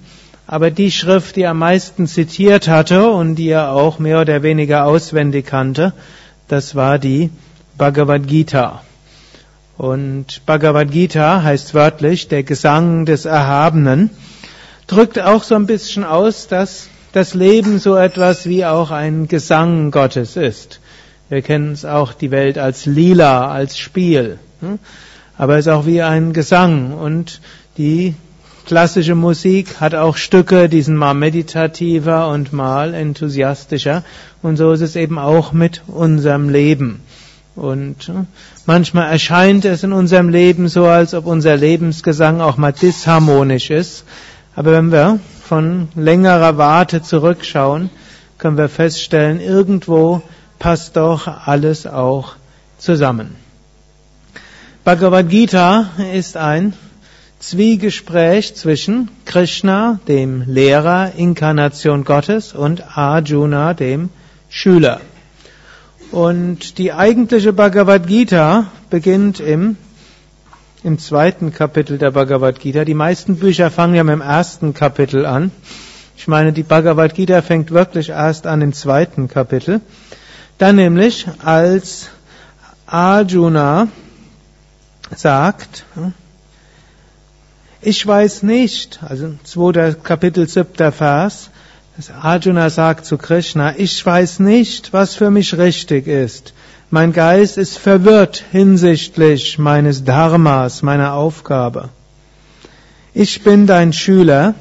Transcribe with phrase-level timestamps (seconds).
[0.48, 4.42] Aber die Schrift, die er am meisten zitiert hatte und die er auch mehr oder
[4.42, 5.92] weniger auswendig kannte,
[6.48, 7.30] das war die
[7.78, 8.82] Bhagavad Gita.
[9.76, 14.10] Und Bhagavad Gita heißt wörtlich der Gesang des Erhabenen,
[14.90, 19.92] drückt auch so ein bisschen aus, dass das Leben so etwas wie auch ein Gesang
[19.92, 20.80] Gottes ist.
[21.28, 24.40] Wir kennen es auch die Welt als Lila, als Spiel.
[24.60, 24.80] Hm?
[25.38, 26.92] Aber es ist auch wie ein Gesang.
[26.92, 27.40] Und
[27.78, 28.14] die
[28.66, 34.02] klassische Musik hat auch Stücke, die sind mal meditativer und mal enthusiastischer.
[34.42, 37.00] Und so ist es eben auch mit unserem Leben.
[37.54, 38.26] Und hm,
[38.66, 44.04] manchmal erscheint es in unserem Leben so, als ob unser Lebensgesang auch mal disharmonisch ist.
[44.60, 47.88] Aber wenn wir von längerer Warte zurückschauen,
[48.36, 50.20] können wir feststellen, irgendwo
[50.58, 52.34] passt doch alles auch
[52.76, 53.36] zusammen.
[54.84, 56.74] Bhagavad Gita ist ein
[57.38, 64.10] Zwiegespräch zwischen Krishna, dem Lehrer, Inkarnation Gottes, und Arjuna, dem
[64.50, 65.00] Schüler.
[66.10, 69.78] Und die eigentliche Bhagavad Gita beginnt im
[70.82, 72.84] im zweiten Kapitel der Bhagavad Gita.
[72.84, 75.50] Die meisten Bücher fangen ja mit dem ersten Kapitel an.
[76.16, 79.80] Ich meine, die Bhagavad Gita fängt wirklich erst an im zweiten Kapitel.
[80.58, 82.10] Dann nämlich, als
[82.86, 83.88] Arjuna
[85.14, 85.84] sagt,
[87.80, 91.50] ich weiß nicht, also zweiter Kapitel, siebter Vers,
[91.96, 96.52] dass Arjuna sagt zu Krishna, ich weiß nicht, was für mich richtig ist.
[96.92, 101.90] Mein Geist ist verwirrt hinsichtlich meines Dharmas, meiner Aufgabe.
[103.14, 104.54] Ich bin dein Schüler,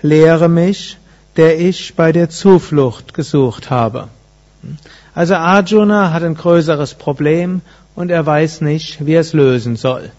[0.00, 0.96] lehre mich,
[1.36, 4.06] der ich bei der Zuflucht gesucht habe.
[5.12, 7.62] Also Arjuna hat ein größeres Problem
[7.96, 10.12] und er weiß nicht, wie er es lösen soll.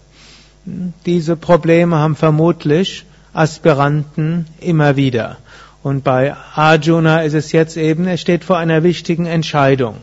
[1.06, 5.38] Diese Probleme haben vermutlich Aspiranten immer wieder.
[5.82, 9.96] Und bei Arjuna ist es jetzt eben, er steht vor einer wichtigen Entscheidung.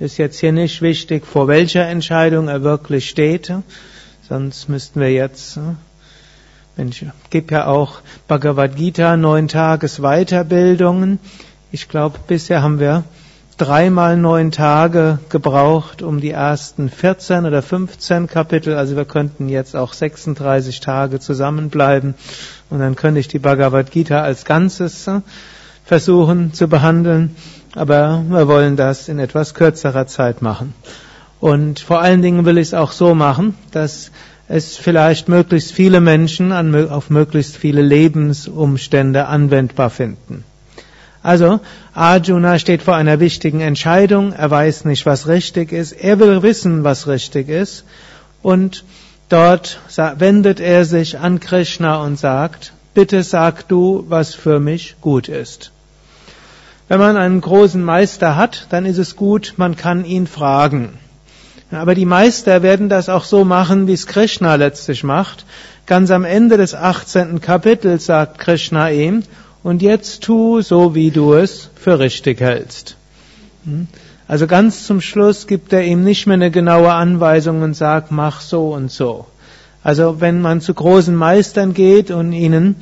[0.00, 3.52] Ist jetzt hier nicht wichtig, vor welcher Entscheidung er wirklich steht,
[4.28, 5.58] sonst müssten wir jetzt,
[6.76, 7.94] Mensch, gibt ja auch
[8.28, 11.18] Bhagavad Gita, neun Tages Weiterbildungen.
[11.72, 13.02] Ich glaube, bisher haben wir
[13.56, 19.74] dreimal neun Tage gebraucht, um die ersten 14 oder 15 Kapitel, also wir könnten jetzt
[19.74, 22.14] auch 36 Tage zusammenbleiben.
[22.70, 25.10] Und dann könnte ich die Bhagavad Gita als Ganzes
[25.84, 27.34] versuchen zu behandeln
[27.74, 30.74] aber wir wollen das in etwas kürzerer Zeit machen.
[31.40, 34.10] Und vor allen Dingen will ich es auch so machen, dass
[34.48, 40.44] es vielleicht möglichst viele Menschen an, auf möglichst viele Lebensumstände anwendbar finden.
[41.22, 41.60] Also,
[41.94, 46.84] Arjuna steht vor einer wichtigen Entscheidung, er weiß nicht, was richtig ist, er will wissen,
[46.84, 47.84] was richtig ist,
[48.42, 48.84] und
[49.28, 49.80] dort
[50.16, 55.72] wendet er sich an Krishna und sagt, bitte sag du, was für mich gut ist.
[56.88, 60.98] Wenn man einen großen Meister hat, dann ist es gut, man kann ihn fragen.
[61.70, 65.44] Aber die Meister werden das auch so machen, wie es Krishna letztlich macht.
[65.84, 67.42] Ganz am Ende des 18.
[67.42, 69.22] Kapitels sagt Krishna ihm,
[69.62, 72.96] und jetzt tu so, wie du es für richtig hältst.
[73.64, 73.88] Hm?
[74.26, 78.40] Also ganz zum Schluss gibt er ihm nicht mehr eine genaue Anweisung und sagt, mach
[78.40, 79.26] so und so.
[79.82, 82.76] Also wenn man zu großen Meistern geht und ihnen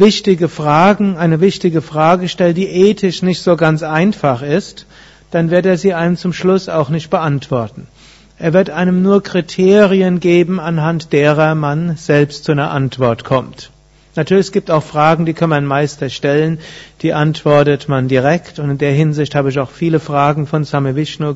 [0.00, 4.86] wichtige Fragen, eine wichtige Frage stellt, die ethisch nicht so ganz einfach ist,
[5.30, 7.86] dann wird er sie einem zum Schluss auch nicht beantworten.
[8.38, 13.70] Er wird einem nur Kriterien geben, anhand derer man selbst zu einer Antwort kommt.
[14.14, 16.58] Natürlich, es gibt auch Fragen, die kann man Meister stellen,
[17.02, 18.58] die antwortet man direkt.
[18.58, 21.34] Und in der Hinsicht habe ich auch viele Fragen von Same Vishnu,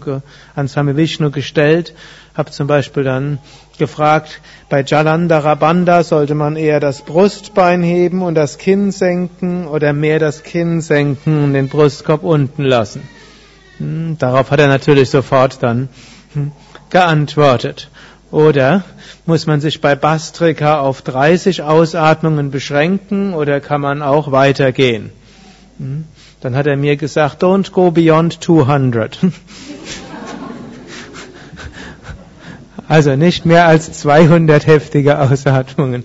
[0.57, 1.95] an Same Vishnu gestellt.
[2.35, 3.39] Habe zum Beispiel dann
[3.79, 9.93] gefragt, bei Jalandhara Bandha sollte man eher das Brustbein heben und das Kinn senken oder
[9.93, 13.03] mehr das Kinn senken und den Brustkorb unten lassen.
[13.79, 15.89] Hm, darauf hat er natürlich sofort dann
[16.33, 16.53] hm,
[16.91, 17.91] geantwortet.
[18.31, 18.83] Oder
[19.27, 25.11] muss man sich bei Bastrika auf 30 Ausatmungen beschränken oder kann man auch weitergehen?
[25.79, 26.05] Hm?
[26.41, 29.19] Dann hat er mir gesagt, don't go beyond 200.
[32.93, 36.05] Also nicht mehr als 200 heftige Ausatmungen.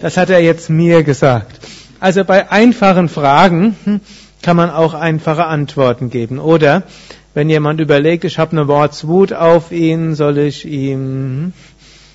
[0.00, 1.60] Das hat er jetzt mir gesagt.
[2.00, 4.00] Also bei einfachen Fragen hm,
[4.40, 6.38] kann man auch einfache Antworten geben.
[6.38, 6.84] Oder
[7.34, 11.52] wenn jemand überlegt, ich habe eine Wortswut auf ihn, soll ich ihm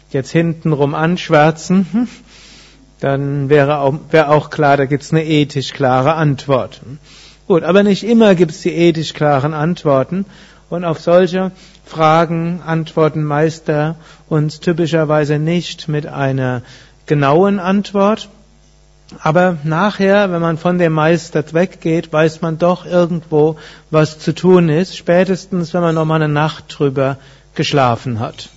[0.10, 2.08] jetzt hintenrum anschwärzen?
[3.00, 6.82] Dann wäre auch, wäre auch klar, da gibt's eine ethisch klare Antwort.
[7.46, 10.26] Gut, aber nicht immer gibt's die ethisch klaren Antworten.
[10.72, 11.52] Und auf solche
[11.90, 13.96] Fragen antworten Meister
[14.30, 16.62] uns typischerweise nicht mit einer
[17.08, 18.30] genauen Antwort,
[19.24, 23.56] aber nachher, wenn man von dem Meister weggeht, weiß man doch irgendwo,
[23.90, 27.18] was zu tun ist, spätestens wenn man nochmal eine Nacht drüber
[27.56, 28.50] geschlafen hat.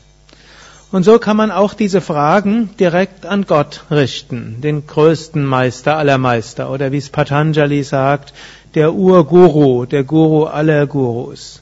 [0.91, 6.19] Und so kann man auch diese Fragen direkt an Gott richten, den größten Meister aller
[6.19, 8.35] Meister, oder wie es Patanjali sagt,
[8.75, 11.62] der Urguru, der Guru aller Gurus.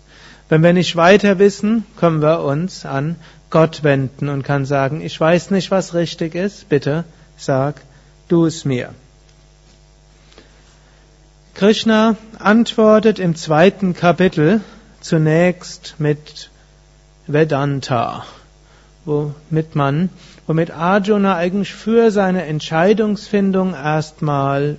[0.51, 3.15] Wenn wir nicht weiter wissen, können wir uns an
[3.51, 7.05] Gott wenden und kann sagen, ich weiß nicht, was richtig ist, bitte
[7.37, 7.77] sag
[8.27, 8.91] du es mir.
[11.55, 14.61] Krishna antwortet im zweiten Kapitel
[15.01, 16.51] zunächst mit
[17.29, 18.25] Vedanta,
[19.05, 20.09] womit man,
[20.49, 24.79] womit Arjuna eigentlich für seine Entscheidungsfindung erstmal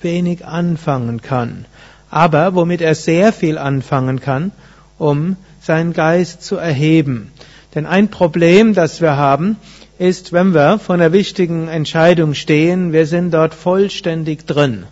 [0.00, 1.66] wenig anfangen kann,
[2.08, 4.52] aber womit er sehr viel anfangen kann,
[5.00, 7.32] um seinen Geist zu erheben.
[7.74, 9.56] Denn ein Problem, das wir haben,
[9.98, 14.84] ist, wenn wir vor einer wichtigen Entscheidung stehen, wir sind dort vollständig drin.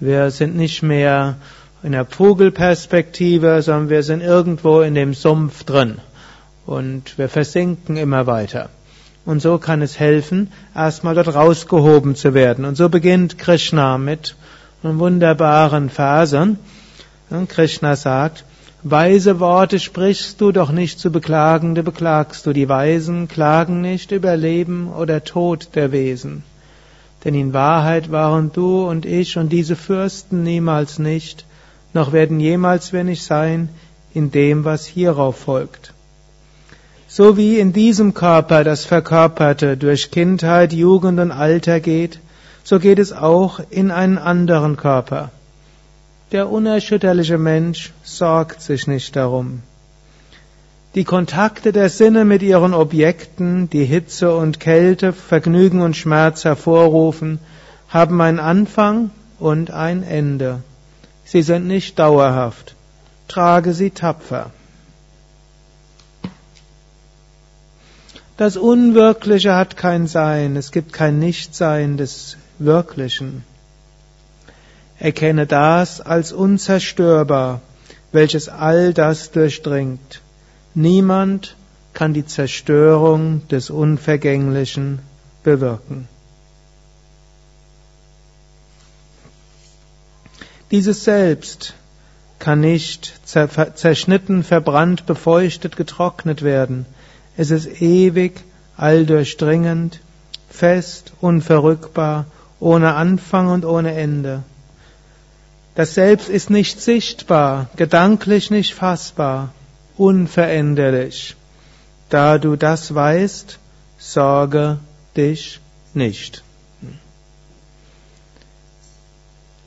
[0.00, 1.36] Wir sind nicht mehr
[1.82, 5.98] in der Vogelperspektive, sondern wir sind irgendwo in dem Sumpf drin.
[6.64, 8.70] Und wir versinken immer weiter.
[9.26, 12.64] Und so kann es helfen, erstmal dort rausgehoben zu werden.
[12.64, 14.34] Und so beginnt Krishna mit
[14.82, 16.58] einem wunderbaren Versen.
[17.28, 18.44] Und Krishna sagt,
[18.84, 22.52] Weise Worte sprichst du, doch nicht zu Beklagende beklagst du.
[22.52, 26.42] Die Weisen klagen nicht über Leben oder Tod der Wesen.
[27.24, 31.44] Denn in Wahrheit waren du und ich und diese Fürsten niemals nicht,
[31.94, 33.68] noch werden jemals wir nicht sein
[34.14, 35.94] in dem, was hierauf folgt.
[37.06, 42.18] So wie in diesem Körper das Verkörperte durch Kindheit, Jugend und Alter geht,
[42.64, 45.30] so geht es auch in einen anderen Körper.
[46.32, 49.62] Der unerschütterliche Mensch sorgt sich nicht darum.
[50.94, 57.38] Die Kontakte der Sinne mit ihren Objekten, die Hitze und Kälte, Vergnügen und Schmerz hervorrufen,
[57.90, 60.62] haben einen Anfang und ein Ende.
[61.26, 62.76] Sie sind nicht dauerhaft.
[63.28, 64.50] Trage sie tapfer.
[68.38, 73.44] Das Unwirkliche hat kein Sein, es gibt kein Nichtsein des Wirklichen.
[75.02, 77.60] Erkenne das als unzerstörbar,
[78.12, 80.20] welches all das durchdringt.
[80.74, 81.56] Niemand
[81.92, 85.00] kann die Zerstörung des Unvergänglichen
[85.42, 86.06] bewirken.
[90.70, 91.74] Dieses Selbst
[92.38, 96.86] kann nicht zerschnitten, verbrannt, befeuchtet, getrocknet werden.
[97.36, 98.44] Es ist ewig,
[98.76, 99.98] alldurchdringend,
[100.48, 102.26] fest, unverrückbar,
[102.60, 104.44] ohne Anfang und ohne Ende.
[105.74, 109.54] Das Selbst ist nicht sichtbar, gedanklich nicht fassbar,
[109.96, 111.36] unveränderlich.
[112.10, 113.58] Da du das weißt,
[113.96, 114.78] sorge
[115.16, 115.60] dich
[115.94, 116.42] nicht.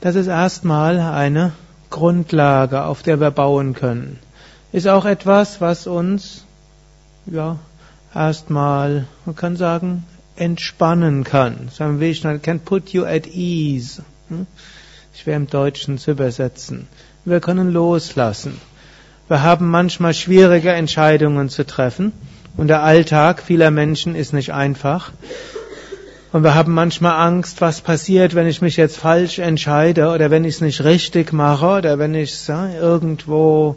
[0.00, 1.52] Das ist erstmal eine
[1.90, 4.20] Grundlage, auf der wir bauen können.
[4.70, 6.44] Ist auch etwas, was uns,
[7.26, 7.58] ja,
[8.14, 10.04] erstmal, man kann sagen,
[10.36, 11.70] entspannen kann.
[11.72, 14.04] Sagen wir, can put you at ease.
[14.28, 14.46] Hm?
[15.16, 16.88] Schwer im Deutschen zu übersetzen.
[17.24, 18.60] Wir können loslassen.
[19.28, 22.12] Wir haben manchmal schwierige Entscheidungen zu treffen
[22.56, 25.12] Und der Alltag vieler Menschen ist nicht einfach.
[26.32, 30.44] Und wir haben manchmal Angst, was passiert, wenn ich mich jetzt falsch entscheide oder wenn
[30.44, 33.76] ich es nicht richtig mache oder wenn ich es irgendwo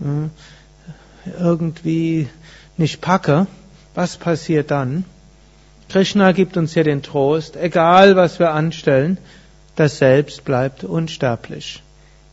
[0.00, 2.28] äh, irgendwie
[2.76, 3.46] nicht packe.
[3.94, 5.04] Was passiert dann?
[5.88, 9.18] Krishna gibt uns hier den Trost, egal was wir anstellen,
[9.76, 11.82] das Selbst bleibt unsterblich.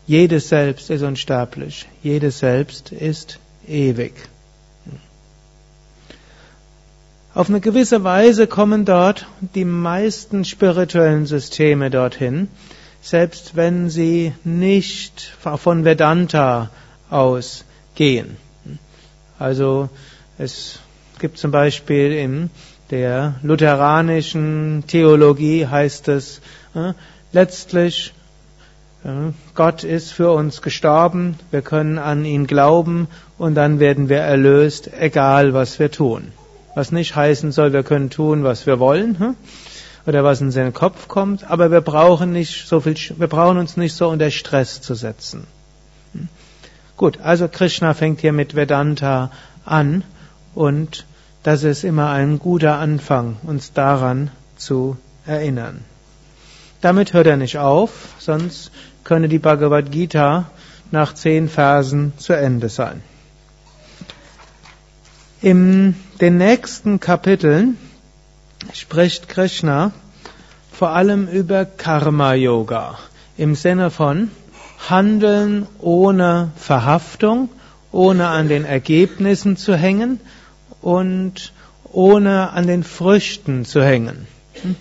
[0.07, 1.87] Jedes Selbst ist unsterblich.
[2.03, 4.13] Jedes Selbst ist ewig.
[7.35, 12.47] Auf eine gewisse Weise kommen dort die meisten spirituellen Systeme dorthin,
[13.01, 16.71] selbst wenn sie nicht von Vedanta
[17.09, 18.35] ausgehen.
[19.37, 19.89] Also
[20.37, 20.79] es
[21.19, 22.49] gibt zum Beispiel in
[22.89, 26.41] der lutheranischen Theologie heißt es
[26.73, 26.93] äh,
[27.31, 28.13] letztlich
[29.03, 33.07] äh, Gott ist für uns gestorben, wir können an ihn glauben
[33.37, 36.31] und dann werden wir erlöst, egal was wir tun.
[36.75, 39.35] Was nicht heißen soll, wir können tun, was wir wollen, hm?
[40.05, 43.77] oder was in den Kopf kommt, aber wir brauchen nicht so viel, wir brauchen uns
[43.77, 45.45] nicht so unter Stress zu setzen.
[46.13, 46.27] Hm?
[46.97, 49.31] Gut, also Krishna fängt hier mit Vedanta
[49.65, 50.03] an
[50.53, 51.05] und
[51.43, 55.85] das ist immer ein guter Anfang, uns daran zu erinnern.
[56.81, 58.71] Damit hört er nicht auf, sonst
[59.03, 60.49] könne die Bhagavad Gita
[60.91, 63.01] nach zehn Versen zu Ende sein.
[65.41, 67.77] In den nächsten Kapiteln
[68.73, 69.91] spricht Krishna
[70.71, 72.97] vor allem über Karma Yoga
[73.37, 74.31] im Sinne von
[74.89, 77.49] Handeln ohne Verhaftung,
[77.91, 80.19] ohne an den Ergebnissen zu hängen
[80.81, 81.53] und
[81.91, 84.27] ohne an den Früchten zu hängen.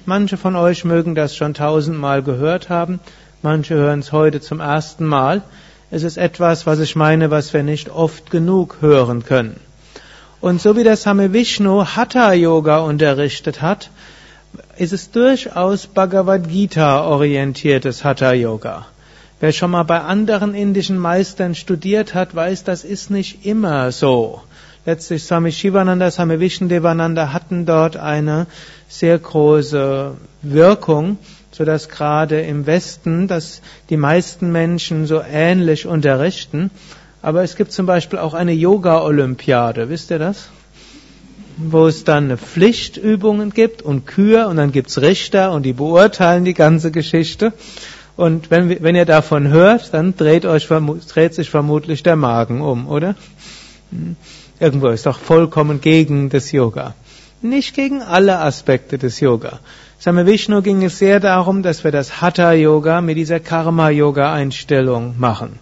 [0.07, 3.01] Manche von euch mögen das schon tausendmal gehört haben,
[3.43, 5.43] manche hören es heute zum ersten Mal.
[5.91, 9.59] Es ist etwas, was ich meine, was wir nicht oft genug hören können.
[10.41, 13.91] Und so wie der Same Vishnu Hatha Yoga unterrichtet hat,
[14.77, 18.87] ist es durchaus Bhagavad Gita orientiertes Hatha Yoga.
[19.41, 24.43] Wer schon mal bei anderen indischen Meistern studiert hat, weiß, das ist nicht immer so.
[24.89, 28.47] Letztlich Swami Shivananda, Swami Vishnudevananda hatten dort eine
[28.89, 31.19] sehr große Wirkung,
[31.51, 36.71] so dass gerade im Westen, dass die meisten Menschen so ähnlich unterrichten.
[37.21, 40.49] Aber es gibt zum Beispiel auch eine Yoga-Olympiade, wisst ihr das?
[41.59, 46.55] Wo es dann Pflichtübungen gibt und Kür und dann gibt's Richter und die beurteilen die
[46.55, 47.53] ganze Geschichte.
[48.17, 52.89] Und wenn, wenn ihr davon hört, dann dreht, euch, dreht sich vermutlich der Magen um,
[52.89, 53.17] oder?
[54.61, 56.95] Irgendwo ist doch vollkommen gegen das Yoga.
[57.43, 59.61] Nicht gegen alle Aspekte des Yoga.
[60.01, 64.33] Same Vishnu ging es sehr darum, dass wir das Hatha Yoga mit dieser Karma Yoga
[64.33, 65.59] Einstellung machen.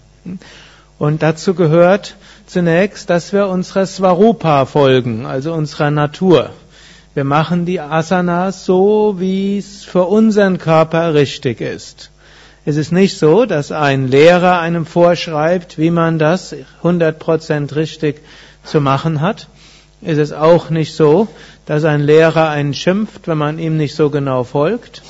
[0.98, 6.50] Und dazu gehört zunächst, dass wir unserer Svarupa folgen, also unserer Natur.
[7.12, 12.10] Wir machen die Asanas so, wie es für unseren Körper richtig ist.
[12.64, 18.22] Es ist nicht so, dass ein Lehrer einem vorschreibt, wie man das 100% richtig
[18.66, 19.48] zu machen hat.
[20.02, 21.28] Ist es auch nicht so,
[21.64, 25.02] dass ein Lehrer einen schimpft, wenn man ihm nicht so genau folgt,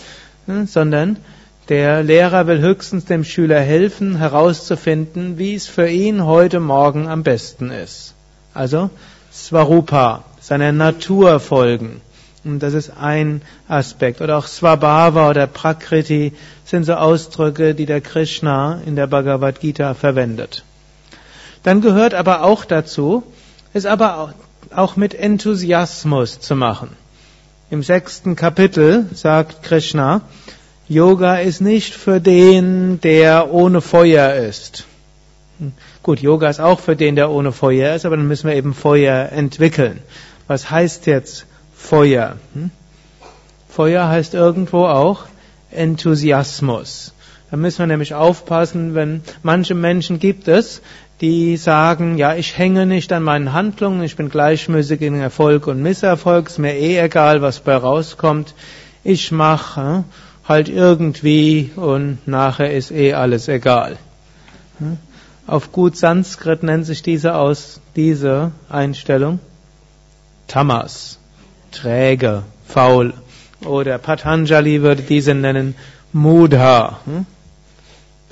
[0.47, 1.19] ne, sondern
[1.69, 7.25] der Lehrer will höchstens dem Schüler helfen, herauszufinden, wie es für ihn heute Morgen am
[7.25, 8.15] besten ist.
[8.55, 8.91] Also
[9.33, 12.01] Svarupa, seiner Natur folgen.
[12.45, 14.21] Und das ist ein Aspekt.
[14.21, 16.33] Oder auch Swabhava oder Prakriti
[16.65, 20.63] sind so Ausdrücke, die der Krishna in der Bhagavad Gita verwendet.
[21.65, 23.25] Dann gehört aber auch dazu,
[23.77, 24.35] es aber
[24.75, 26.91] auch mit Enthusiasmus zu machen.
[27.71, 30.23] Im sechsten Kapitel sagt Krishna,
[30.89, 34.85] Yoga ist nicht für den, der ohne Feuer ist.
[36.03, 38.75] Gut, Yoga ist auch für den, der ohne Feuer ist, aber dann müssen wir eben
[38.75, 40.01] Feuer entwickeln.
[40.47, 42.37] Was heißt jetzt Feuer?
[42.55, 42.71] Hm?
[43.69, 45.25] Feuer heißt irgendwo auch
[45.71, 47.13] Enthusiasmus.
[47.51, 50.83] Da müssen wir nämlich aufpassen, wenn manche Menschen gibt es,
[51.21, 55.83] die sagen, ja, ich hänge nicht an meinen Handlungen, ich bin gleichmäßig in Erfolg und
[55.83, 58.55] Misserfolg, ist mir eh egal, was bei rauskommt.
[59.03, 60.05] Ich mache
[60.47, 63.97] halt irgendwie und nachher ist eh alles egal.
[65.47, 69.39] Auf gut Sanskrit nennt sich diese aus, diese Einstellung
[70.49, 71.19] Tamas,
[71.73, 73.15] träge, faul.
[73.65, 75.75] Oder Patanjali würde diese nennen
[76.13, 77.01] Mudha,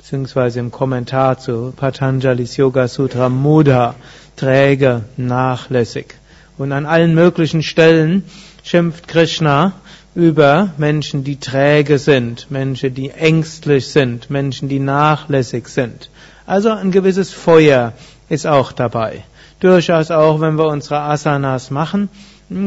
[0.05, 3.95] beziehungsweise im Kommentar zu Patanjalis Yoga Sutra Mudha,
[4.35, 6.13] träge, nachlässig.
[6.59, 8.23] Und an allen möglichen Stellen
[8.61, 9.73] schimpft Krishna
[10.13, 16.11] über Menschen, die träge sind, Menschen, die ängstlich sind, Menschen, die nachlässig sind.
[16.45, 17.93] Also ein gewisses Feuer
[18.29, 19.23] ist auch dabei.
[19.59, 22.09] durchaus auch, wenn wir unsere Asanas machen,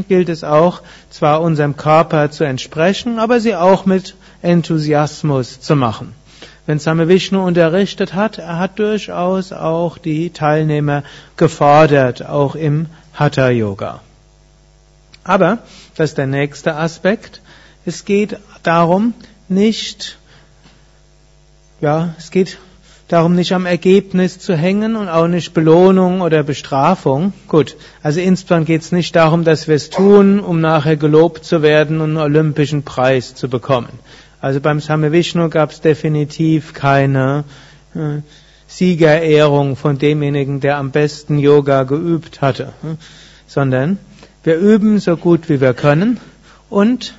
[0.08, 6.14] gilt es auch, zwar unserem Körper zu entsprechen, aber sie auch mit Enthusiasmus zu machen.
[6.68, 11.02] Wenn Same Vishnu unterrichtet hat, er hat durchaus auch die Teilnehmer
[11.38, 14.00] gefordert, auch im Hatha Yoga.
[15.24, 15.60] Aber,
[15.96, 17.40] das ist der nächste Aspekt,
[17.86, 19.14] es geht darum,
[19.48, 20.18] nicht,
[21.80, 22.58] ja, es geht
[23.08, 27.32] darum, nicht am Ergebnis zu hängen und auch nicht Belohnung oder Bestrafung.
[27.46, 31.62] Gut, also insbesondere geht es nicht darum, dass wir es tun, um nachher gelobt zu
[31.62, 33.88] werden und einen olympischen Preis zu bekommen.
[34.40, 37.44] Also beim Same Vishnu gab es definitiv keine
[37.94, 38.22] äh,
[38.68, 42.94] Siegerehrung von demjenigen, der am besten Yoga geübt hatte, äh,
[43.46, 43.98] sondern
[44.44, 46.20] wir üben so gut wie wir können
[46.70, 47.14] und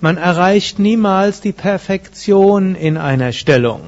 [0.00, 3.82] man erreicht niemals die Perfektion in einer Stellung.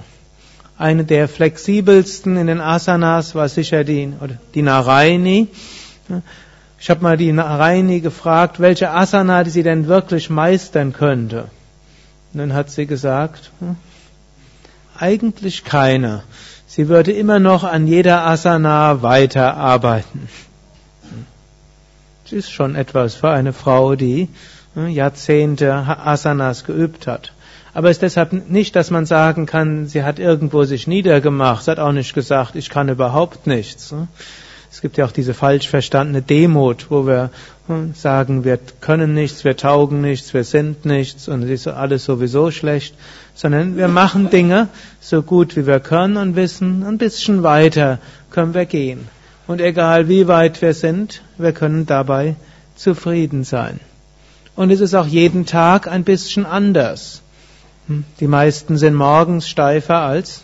[0.76, 4.12] Eine der flexibelsten in den Asanas war sicher die,
[4.54, 5.48] die Naraini.
[6.80, 11.46] Ich habe mal die Naraini gefragt, welche Asana die sie denn wirklich meistern könnte.
[12.34, 13.76] Und dann hat sie gesagt, hm,
[14.98, 16.24] eigentlich keine.
[16.66, 20.28] Sie würde immer noch an jeder Asana weiterarbeiten.
[22.24, 24.28] Das ist schon etwas für eine Frau, die
[24.74, 27.32] hm, Jahrzehnte Asanas geübt hat.
[27.72, 31.64] Aber es ist deshalb nicht, dass man sagen kann, sie hat irgendwo sich niedergemacht.
[31.64, 33.92] Sie hat auch nicht gesagt, ich kann überhaupt nichts.
[33.92, 34.08] Hm.
[34.72, 37.30] Es gibt ja auch diese falsch verstandene Demut, wo wir
[37.94, 42.50] sagen, wir können nichts, wir taugen nichts, wir sind nichts und es ist alles sowieso
[42.50, 42.94] schlecht,
[43.34, 44.68] sondern wir machen Dinge
[45.00, 47.98] so gut wie wir können und wissen, ein bisschen weiter
[48.30, 49.08] können wir gehen.
[49.46, 52.36] Und egal wie weit wir sind, wir können dabei
[52.76, 53.80] zufrieden sein.
[54.56, 57.22] Und es ist auch jeden Tag ein bisschen anders.
[57.88, 60.42] Hm, die meisten sind morgens steifer als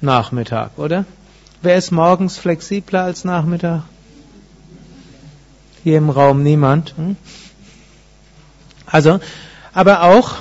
[0.00, 1.04] Nachmittag, oder?
[1.60, 3.82] Wer ist morgens flexibler als Nachmittag?
[5.88, 6.92] Hier im Raum niemand.
[6.98, 7.16] Hm?
[8.84, 9.20] Also,
[9.72, 10.34] aber auch,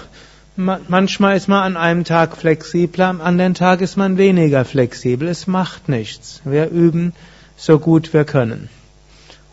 [0.58, 5.26] manchmal ist man an einem Tag flexibler, am anderen Tag ist man weniger flexibel.
[5.30, 6.42] Es macht nichts.
[6.44, 7.14] Wir üben
[7.56, 8.68] so gut wir können.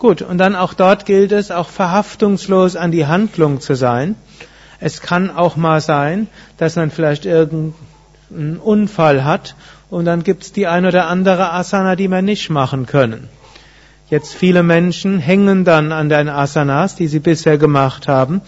[0.00, 4.16] Gut, und dann auch dort gilt es, auch verhaftungslos an die Handlung zu sein.
[4.80, 6.26] Es kann auch mal sein,
[6.57, 9.54] dass man vielleicht irgendeinen Unfall hat
[9.90, 13.28] und dann gibt's die ein oder andere Asana, die wir nicht machen können.
[14.14, 18.42] Jetzt viele Menschen hängen dann an den Asanas, die sie bisher gemacht haben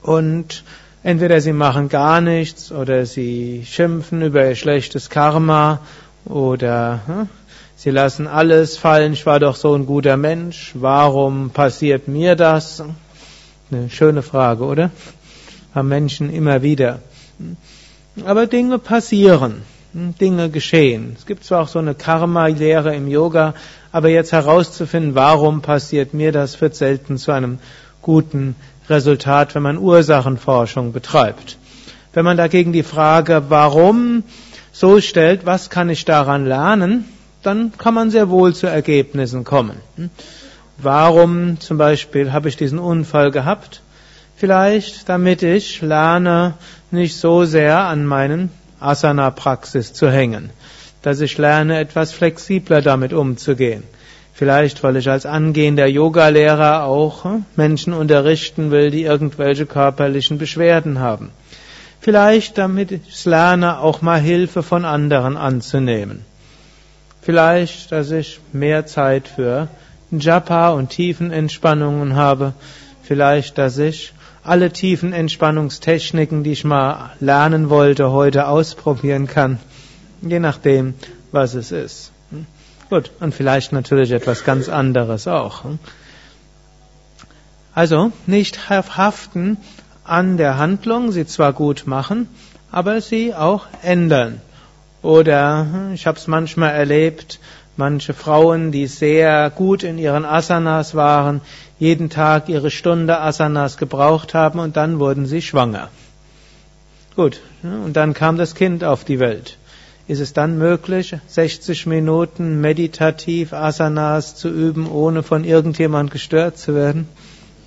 [0.00, 0.64] und
[1.02, 5.80] entweder sie machen gar nichts oder sie schimpfen über ihr schlechtes Karma
[6.24, 7.28] oder hm,
[7.76, 12.82] sie lassen alles fallen, ich war doch so ein guter Mensch, warum passiert mir das?
[13.70, 14.90] Eine schöne Frage, oder?
[15.74, 17.00] Haben Menschen immer wieder.
[18.24, 19.60] Aber Dinge passieren.
[19.92, 21.16] Dinge geschehen.
[21.18, 23.54] Es gibt zwar auch so eine Karma-Lehre im Yoga,
[23.92, 27.58] aber jetzt herauszufinden, warum passiert mir das, führt selten zu einem
[28.02, 28.56] guten
[28.88, 31.58] Resultat, wenn man Ursachenforschung betreibt.
[32.12, 34.24] Wenn man dagegen die Frage, warum
[34.72, 37.04] so stellt, was kann ich daran lernen,
[37.42, 39.80] dann kann man sehr wohl zu Ergebnissen kommen.
[40.78, 43.82] Warum zum Beispiel habe ich diesen Unfall gehabt?
[44.36, 46.54] Vielleicht, damit ich lerne,
[46.90, 48.50] nicht so sehr an meinen
[48.80, 50.50] Asana-Praxis zu hängen,
[51.02, 53.82] dass ich lerne, etwas flexibler damit umzugehen.
[54.32, 60.98] Vielleicht, weil ich als angehender Yogalehrer auch hm, Menschen unterrichten will, die irgendwelche körperlichen Beschwerden
[60.98, 61.30] haben.
[62.00, 66.24] Vielleicht, damit ich lerne, auch mal Hilfe von anderen anzunehmen.
[67.20, 69.68] Vielleicht, dass ich mehr Zeit für
[70.10, 72.54] Japa und Tiefenentspannungen habe.
[73.02, 79.58] Vielleicht, dass ich alle tiefen Entspannungstechniken, die ich mal lernen wollte, heute ausprobieren kann.
[80.22, 80.94] Je nachdem,
[81.32, 82.12] was es ist.
[82.88, 85.64] Gut, und vielleicht natürlich etwas ganz anderes auch.
[87.74, 89.58] Also nicht haften
[90.04, 92.28] an der Handlung, sie zwar gut machen,
[92.72, 94.40] aber sie auch ändern.
[95.02, 97.38] Oder ich habe es manchmal erlebt,
[97.76, 101.40] manche Frauen, die sehr gut in ihren Asanas waren,
[101.78, 105.88] jeden Tag ihre Stunde Asanas gebraucht haben und dann wurden sie schwanger.
[107.16, 109.56] Gut, und dann kam das Kind auf die Welt.
[110.10, 116.74] Ist es dann möglich, 60 Minuten meditativ Asanas zu üben, ohne von irgendjemand gestört zu
[116.74, 117.06] werden?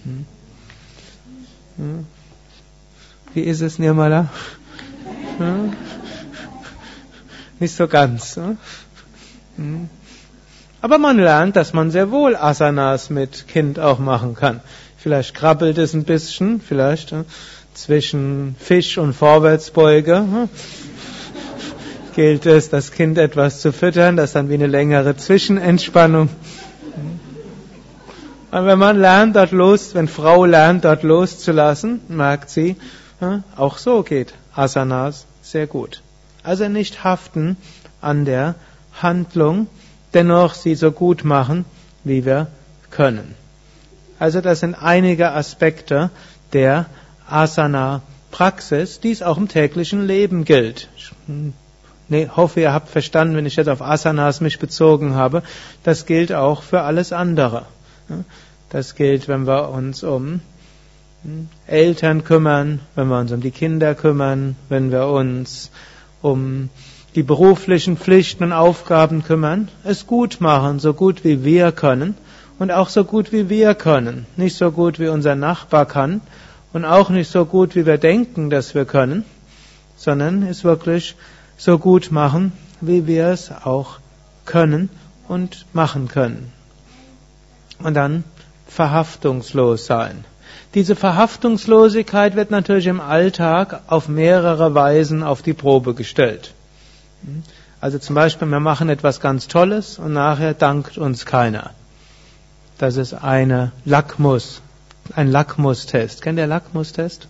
[0.04, 0.26] Hm?
[1.78, 2.06] Hm?
[3.34, 4.28] Wie ist es, Nirmala?
[5.38, 5.72] Hm?
[7.62, 8.38] Nicht so ganz.
[10.82, 14.60] Aber man lernt, dass man sehr wohl Asanas mit Kind auch machen kann.
[14.98, 17.16] Vielleicht krabbelt es ein bisschen, vielleicht
[17.74, 20.50] zwischen Fisch und Vorwärtsbeuge.
[22.16, 26.30] Gilt es, das Kind etwas zu füttern, das ist dann wie eine längere Zwischenentspannung.
[28.52, 32.76] Und wenn man lernt, dort los, wenn Frau lernt, dort loszulassen, merkt sie,
[33.56, 36.04] auch so geht Asanas sehr gut.
[36.44, 37.58] Also nicht haften
[38.00, 38.56] an der
[39.02, 39.68] Handlung,
[40.14, 41.66] dennoch sie so gut machen,
[42.04, 42.48] wie wir
[42.92, 43.34] können.
[44.20, 46.12] Also das sind einige Aspekte
[46.54, 46.86] der
[47.28, 50.90] Asana-Praxis, die es auch im täglichen Leben gilt.
[52.14, 55.42] Nee, hoffe, ihr habt verstanden, wenn ich jetzt auf Asanas mich bezogen habe.
[55.82, 57.66] Das gilt auch für alles andere.
[58.70, 60.40] Das gilt, wenn wir uns um
[61.24, 65.72] hm, Eltern kümmern, wenn wir uns um die Kinder kümmern, wenn wir uns
[66.22, 66.70] um
[67.16, 72.14] die beruflichen Pflichten und Aufgaben kümmern, es gut machen, so gut wie wir können
[72.60, 74.28] und auch so gut wie wir können.
[74.38, 76.22] Nicht so gut wie unser Nachbar kann
[76.74, 79.26] und auch nicht so gut wie wir denken, dass wir können,
[79.96, 81.16] sondern es wirklich
[81.64, 84.00] so gut machen, wie wir es auch
[84.44, 84.90] können
[85.30, 86.52] und machen können.
[87.80, 88.26] Und dann
[88.68, 90.26] verhaftungslos sein.
[90.74, 96.54] Diese Verhaftungslosigkeit wird natürlich im Alltag auf mehrere Weisen auf die Probe gestellt.
[97.80, 101.70] Also zum Beispiel, wir machen etwas ganz Tolles und nachher dankt uns keiner.
[102.78, 104.62] Das ist eine Lackmus,
[105.16, 106.22] ein Lackmustest.
[106.22, 107.30] Kennt ihr Lackmustest?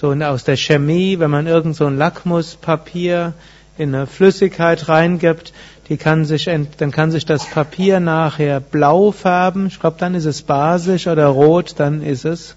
[0.00, 3.34] So aus der Chemie, wenn man irgend so ein Lackmuspapier
[3.76, 5.52] in eine Flüssigkeit reingibt,
[5.90, 9.66] die kann sich, dann kann sich das Papier nachher blau färben.
[9.66, 12.56] Ich glaube, dann ist es basisch oder rot, dann ist es,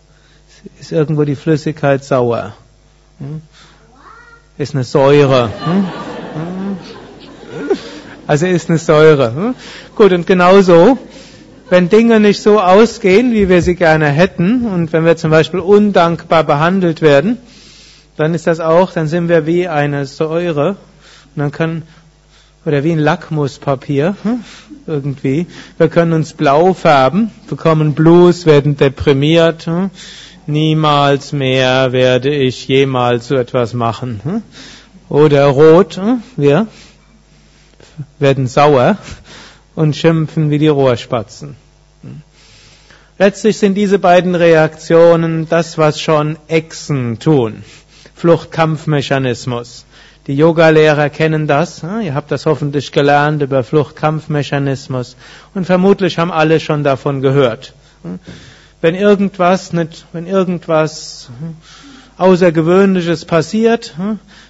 [0.80, 2.54] ist irgendwo die Flüssigkeit sauer.
[3.20, 3.42] Hm?
[4.58, 5.50] Ist eine Säure.
[5.66, 5.88] Hm?
[8.26, 9.36] Also ist eine Säure.
[9.36, 9.56] Hm?
[9.98, 10.98] Gut, und genauso,
[11.70, 15.60] wenn Dinge nicht so ausgehen, wie wir sie gerne hätten, und wenn wir zum Beispiel
[15.60, 17.38] undankbar behandelt werden,
[18.18, 20.70] dann ist das auch, dann sind wir wie eine Säure.
[20.70, 20.78] Und
[21.36, 21.84] dann können,
[22.66, 24.44] oder wie ein Lackmuspapier, hm?
[24.86, 25.48] irgendwie.
[25.78, 29.66] Wir können uns blau färben, bekommen Blues, werden deprimiert.
[29.66, 29.90] Hm?
[30.46, 34.20] Niemals mehr werde ich jemals so etwas machen.
[34.24, 34.44] Hm?
[35.10, 36.00] Oder rot,
[36.38, 36.68] wir
[38.20, 38.98] werden sauer
[39.76, 41.56] und schimpfen wie die Rohrspatzen.
[43.20, 47.64] Letztlich sind diese beiden Reaktionen das, was schon Echsen tun.
[48.16, 49.86] Fluchtkampfmechanismus.
[50.28, 51.84] Die Yogalehrer kennen das.
[51.84, 55.16] Ihr habt das hoffentlich gelernt über Fluchtkampfmechanismus.
[55.54, 57.74] Und vermutlich haben alle schon davon gehört.
[58.82, 61.30] Wenn irgendwas nicht, wenn irgendwas
[62.18, 63.96] Außergewöhnliches passiert,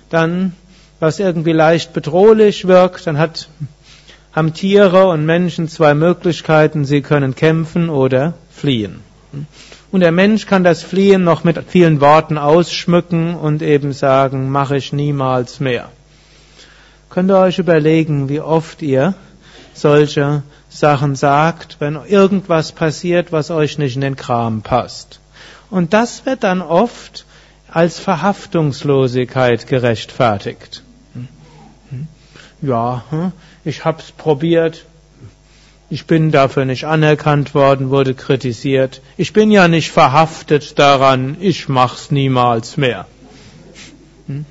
[0.10, 0.54] dann
[1.00, 3.50] was irgendwie leicht bedrohlich wirkt, dann hat,
[4.34, 6.86] haben Tiere und Menschen zwei Möglichkeiten.
[6.86, 9.02] Sie können kämpfen oder fliehen.
[9.92, 14.78] Und der Mensch kann das Fliehen noch mit vielen Worten ausschmücken und eben sagen, mache
[14.78, 15.90] ich niemals mehr.
[17.10, 19.14] Könnt ihr euch überlegen, wie oft ihr
[19.76, 25.20] solche Sachen sagt, wenn irgendwas passiert, was euch nicht in den Kram passt.
[25.70, 27.26] Und das wird dann oft
[27.70, 30.84] als Verhaftungslosigkeit gerechtfertigt
[32.64, 33.32] ja, hm,
[33.66, 34.86] ich hab's probiert,
[35.90, 39.02] ich bin dafür nicht anerkannt worden, wurde kritisiert.
[39.16, 43.06] Ich bin ja nicht verhaftet daran, ich mach's niemals mehr.
[44.28, 44.46] Hm?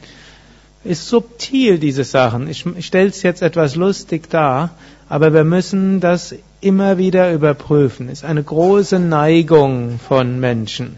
[0.84, 2.48] Ist subtil, diese Sachen.
[2.48, 4.70] Ich, ich stell's jetzt etwas lustig dar,
[5.08, 8.08] aber wir müssen das immer wieder überprüfen.
[8.08, 10.96] Ist eine große Neigung von Menschen.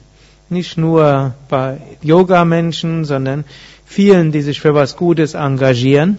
[0.51, 3.45] Nicht nur bei Yoga-Menschen, sondern
[3.87, 6.19] vielen, die sich für was Gutes engagieren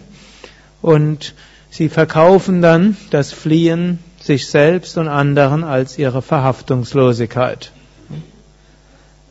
[0.82, 1.34] und
[1.76, 7.72] sie verkaufen dann das Fliehen sich selbst und anderen als ihre Verhaftungslosigkeit.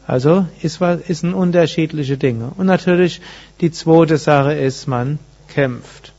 [0.07, 2.53] Also ist, ist ein unterschiedliche Dinge.
[2.59, 3.23] Und natürlich
[3.63, 6.13] die zweite Sache ist, man kämpft.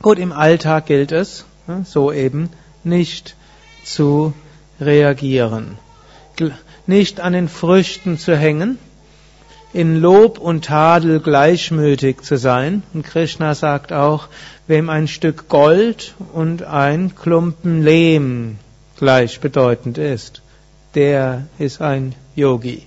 [0.00, 1.44] Gut, im Alltag gilt es,
[1.84, 2.48] so eben,
[2.82, 3.36] nicht
[3.84, 4.32] zu
[4.80, 5.76] reagieren.
[6.86, 8.78] Nicht an den Früchten zu hängen,
[9.76, 12.82] in Lob und Tadel gleichmütig zu sein.
[12.94, 14.28] Und Krishna sagt auch,
[14.66, 18.56] wem ein Stück Gold und ein Klumpen Lehm
[18.96, 20.40] gleichbedeutend ist,
[20.94, 22.86] der ist ein Yogi.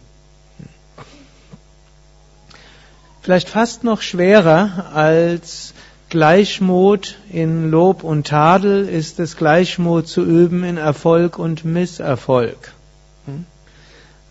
[3.22, 5.76] Vielleicht fast noch schwerer als
[6.10, 12.74] Gleichmut in Lob und Tadel ist es Gleichmut zu üben in Erfolg und Misserfolg.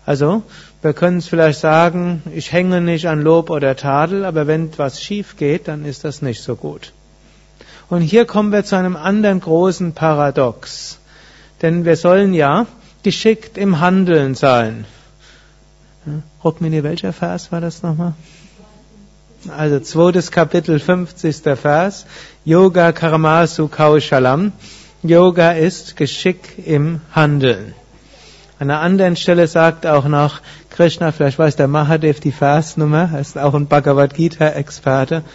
[0.05, 0.43] Also,
[0.81, 5.01] wir können es vielleicht sagen, ich hänge nicht an Lob oder Tadel, aber wenn was
[5.01, 6.93] schief geht, dann ist das nicht so gut.
[7.89, 10.99] Und hier kommen wir zu einem anderen großen Paradox.
[11.61, 12.67] Denn wir sollen ja
[13.03, 14.85] geschickt im Handeln sein.
[16.43, 18.13] Rukmini, welcher Vers war das nochmal?
[19.47, 21.35] Also zweites Kapitel, 50.
[21.59, 22.05] Vers.
[22.45, 24.51] Yoga Karmasu Kaushalam.
[25.01, 27.73] Yoga ist Geschick im Handeln.
[28.59, 30.41] An einer anderen Stelle sagt auch noch
[30.79, 35.25] Krishna, vielleicht weiß der Mahadev die Versnummer, er ist auch ein Bhagavad Gita-Experte.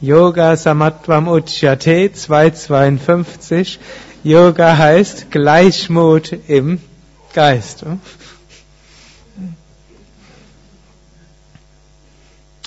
[0.00, 3.78] Yoga Samatvam Uchyate 252.
[4.24, 6.80] Yoga heißt Gleichmut im
[7.32, 7.86] Geist.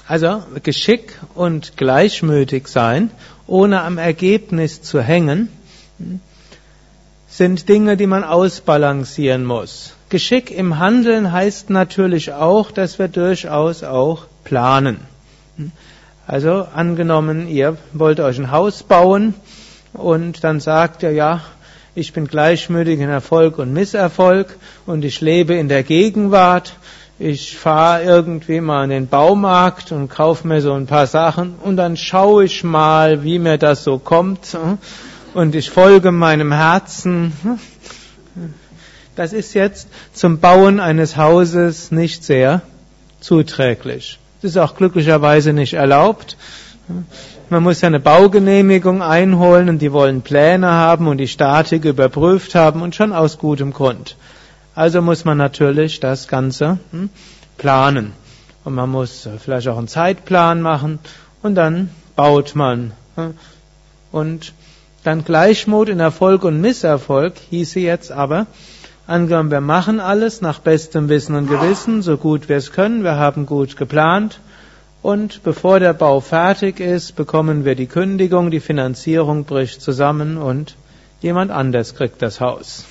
[0.08, 3.12] Also Geschick und gleichmütig sein,
[3.46, 5.50] ohne am Ergebnis zu hängen,
[7.30, 9.94] sind Dinge, die man ausbalancieren muss.
[10.10, 15.00] Geschick im Handeln heißt natürlich auch, dass wir durchaus auch planen.
[16.26, 19.36] Also angenommen, ihr wollt euch ein Haus bauen
[19.94, 21.42] und dann sagt ihr, ja,
[21.96, 26.74] ich bin gleichmütig in Erfolg und Misserfolg und ich lebe in der Gegenwart.
[27.20, 31.78] Ich fahre irgendwie mal in den Baumarkt und kaufe mir so ein paar Sachen und
[31.78, 34.56] dann schaue ich mal, wie mir das so kommt
[35.34, 37.34] und ich folge meinem Herzen.
[39.16, 42.62] Das ist jetzt zum Bauen eines Hauses nicht sehr
[43.20, 44.20] zuträglich.
[44.42, 46.38] Das ist auch glücklicherweise nicht erlaubt.
[47.50, 52.56] Man muss ja eine Baugenehmigung einholen und die wollen Pläne haben und die Statik überprüft
[52.56, 54.16] haben und schon aus gutem Grund.
[54.76, 57.10] Also muss man natürlich das Ganze hm,
[57.58, 58.14] planen.
[58.64, 61.00] Und man muss vielleicht auch einen Zeitplan machen
[61.42, 62.92] und dann baut man.
[63.16, 63.34] Hm.
[64.12, 64.54] Und
[65.04, 68.48] dann Gleichmut in Erfolg und Misserfolg hieße jetzt aber,
[69.10, 73.16] Angenommen, wir machen alles nach bestem Wissen und Gewissen, so gut wir es können, wir
[73.16, 74.40] haben gut geplant
[75.02, 80.76] und bevor der Bau fertig ist, bekommen wir die Kündigung, die Finanzierung bricht zusammen und
[81.22, 82.86] jemand anders kriegt das Haus.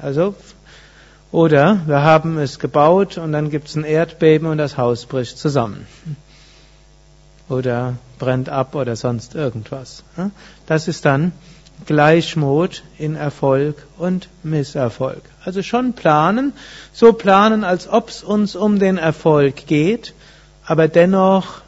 [0.00, 0.34] Also,
[1.30, 5.38] oder wir haben es gebaut und dann gibt es ein Erdbeben und das Haus bricht
[5.38, 5.86] zusammen.
[7.48, 10.02] Oder brennt ab oder sonst irgendwas.
[10.66, 11.32] Das ist dann
[11.86, 15.22] Gleichmut in Erfolg und Misserfolg.
[15.44, 16.52] Also schon planen,
[16.92, 20.12] so planen, als ob es uns um den Erfolg geht,
[20.66, 21.62] aber dennoch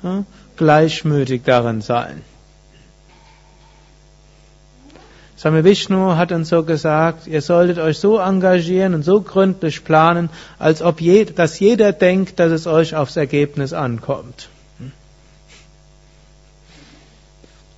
[0.56, 2.22] gleichmütig darin sein.
[5.38, 10.28] Swami Vishnu hat uns so gesagt, ihr solltet euch so engagieren und so gründlich planen,
[10.58, 14.50] als ob je, dass jeder denkt, dass es euch aufs Ergebnis ankommt.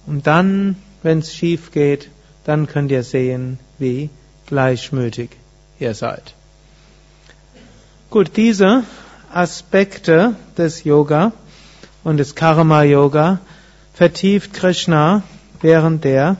[0.06, 2.10] Und dann, wenn es schief geht,
[2.44, 4.10] dann könnt ihr sehen, wie
[4.46, 5.30] gleichmütig
[5.78, 6.34] ihr seid.
[8.10, 8.84] Gut, diese
[9.32, 11.32] Aspekte des Yoga
[12.04, 13.38] und des Karma Yoga
[13.94, 15.22] vertieft Krishna
[15.60, 16.36] während der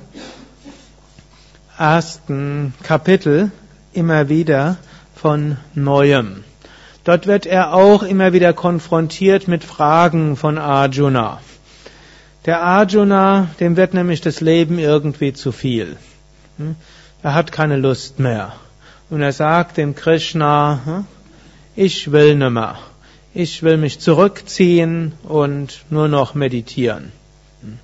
[1.78, 3.50] ersten Kapitel
[3.92, 4.76] immer wieder
[5.14, 6.44] von neuem.
[7.04, 11.40] Dort wird er auch immer wieder konfrontiert mit Fragen von Arjuna.
[12.44, 15.96] Der Arjuna, dem wird nämlich das Leben irgendwie zu viel.
[16.58, 16.74] Hm?
[17.22, 18.54] Er hat keine Lust mehr.
[19.10, 21.04] Und er sagt dem Krishna, hm,
[21.76, 22.80] ich will nimmer.
[23.32, 27.12] Ich will mich zurückziehen und nur noch meditieren.
[27.60, 27.78] Hm?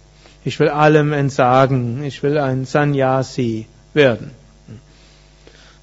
[0.45, 2.03] Ich will allem entsagen.
[2.03, 4.33] Ich will ein Sannyasi werden.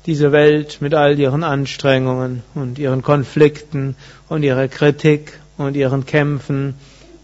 [0.05, 3.95] Diese Welt mit all ihren Anstrengungen und ihren Konflikten
[4.27, 6.75] und ihrer Kritik und ihren Kämpfen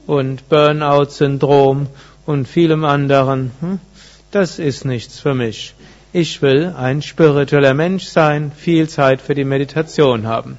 [0.08, 1.88] und Burnout-Syndrom
[2.26, 3.52] und vielem anderen.
[3.60, 3.80] Hm?
[4.32, 5.74] Das ist nichts für mich.
[6.14, 10.58] Ich will ein spiritueller Mensch sein, viel Zeit für die Meditation haben.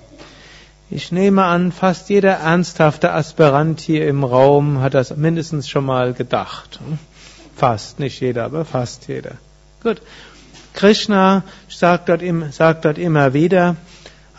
[0.91, 6.13] Ich nehme an, fast jeder ernsthafte Aspirant hier im Raum hat das mindestens schon mal
[6.13, 6.81] gedacht.
[6.87, 6.99] Hm?
[7.57, 9.33] Fast, nicht jeder, aber fast jeder.
[9.83, 10.03] Gut.
[10.75, 13.77] Krishna sagt dort, sagt dort immer wieder,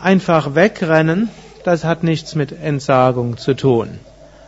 [0.00, 1.28] einfach wegrennen,
[1.64, 3.98] das hat nichts mit Entsagung zu tun.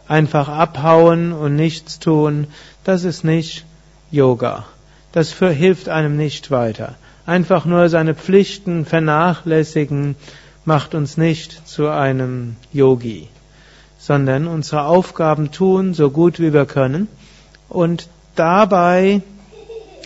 [0.09, 2.47] Einfach abhauen und nichts tun,
[2.85, 3.65] das ist nicht
[4.11, 4.65] Yoga.
[5.13, 6.95] Das hilft einem nicht weiter.
[7.27, 10.15] Einfach nur seine Pflichten vernachlässigen
[10.65, 13.29] macht uns nicht zu einem Yogi,
[13.99, 17.09] sondern unsere Aufgaben tun, so gut wie wir können
[17.69, 19.23] und dabei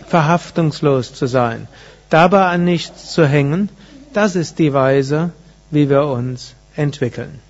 [0.06, 1.68] verhaftungslos zu sein,
[2.08, 3.68] dabei an nichts zu hängen,
[4.12, 5.30] das ist die Weise,
[5.70, 7.40] wie wir uns entwickeln.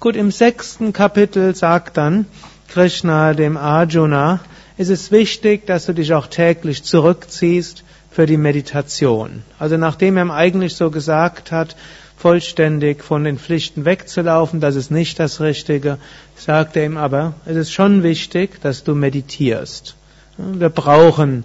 [0.00, 2.24] Gut, im sechsten Kapitel sagt dann
[2.68, 4.40] Krishna dem Arjuna,
[4.78, 9.42] es ist wichtig, dass du dich auch täglich zurückziehst für die Meditation.
[9.58, 11.76] Also nachdem er ihm eigentlich so gesagt hat,
[12.16, 15.98] vollständig von den Pflichten wegzulaufen, das ist nicht das Richtige,
[16.34, 19.96] sagt er ihm aber, es ist schon wichtig, dass du meditierst.
[20.38, 21.44] Wir brauchen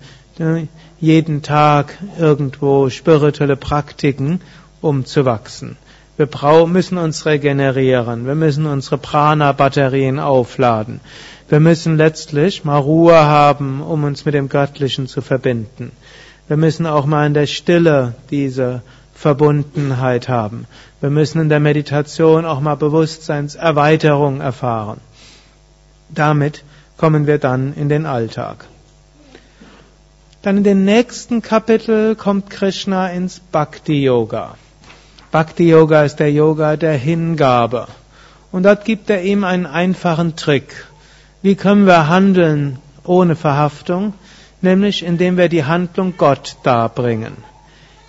[1.01, 4.39] jeden Tag irgendwo spirituelle Praktiken,
[4.79, 5.75] um zu wachsen.
[6.17, 6.29] Wir
[6.67, 8.25] müssen uns regenerieren.
[8.25, 11.01] Wir müssen unsere Prana-Batterien aufladen.
[11.49, 15.91] Wir müssen letztlich mal Ruhe haben, um uns mit dem Göttlichen zu verbinden.
[16.47, 18.81] Wir müssen auch mal in der Stille diese
[19.13, 20.67] Verbundenheit haben.
[21.01, 25.01] Wir müssen in der Meditation auch mal Bewusstseinserweiterung erfahren.
[26.09, 26.63] Damit
[26.97, 28.65] kommen wir dann in den Alltag.
[30.41, 34.55] Dann in den nächsten Kapitel kommt Krishna ins Bhakti Yoga.
[35.35, 37.87] Bhakti Yoga ist der Yoga der Hingabe.
[38.53, 40.85] Und dort gibt er ihm einen einfachen Trick.
[41.41, 44.13] Wie können wir handeln ohne Verhaftung?
[44.61, 47.33] Nämlich indem wir die Handlung Gott darbringen.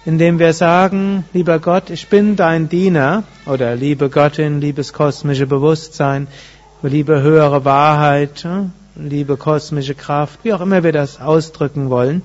[0.05, 6.29] Indem wir sagen, lieber Gott, ich bin dein Diener oder liebe Göttin, liebes kosmische Bewusstsein,
[6.83, 8.47] liebe höhere Wahrheit,
[8.95, 12.23] liebe kosmische Kraft, wie auch immer wir das ausdrücken wollen.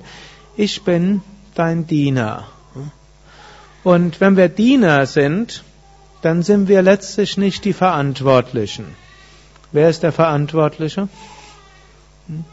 [0.56, 1.22] Ich bin
[1.56, 2.51] dein Diener.
[3.84, 5.64] Und wenn wir Diener sind,
[6.22, 8.86] dann sind wir letztlich nicht die Verantwortlichen.
[9.72, 11.08] Wer ist der Verantwortliche?
[12.28, 12.44] Hm?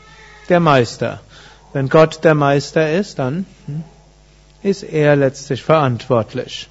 [0.49, 1.21] Der Meister.
[1.73, 3.83] Wenn Gott der Meister ist, dann hm,
[4.63, 6.67] ist er letztlich verantwortlich.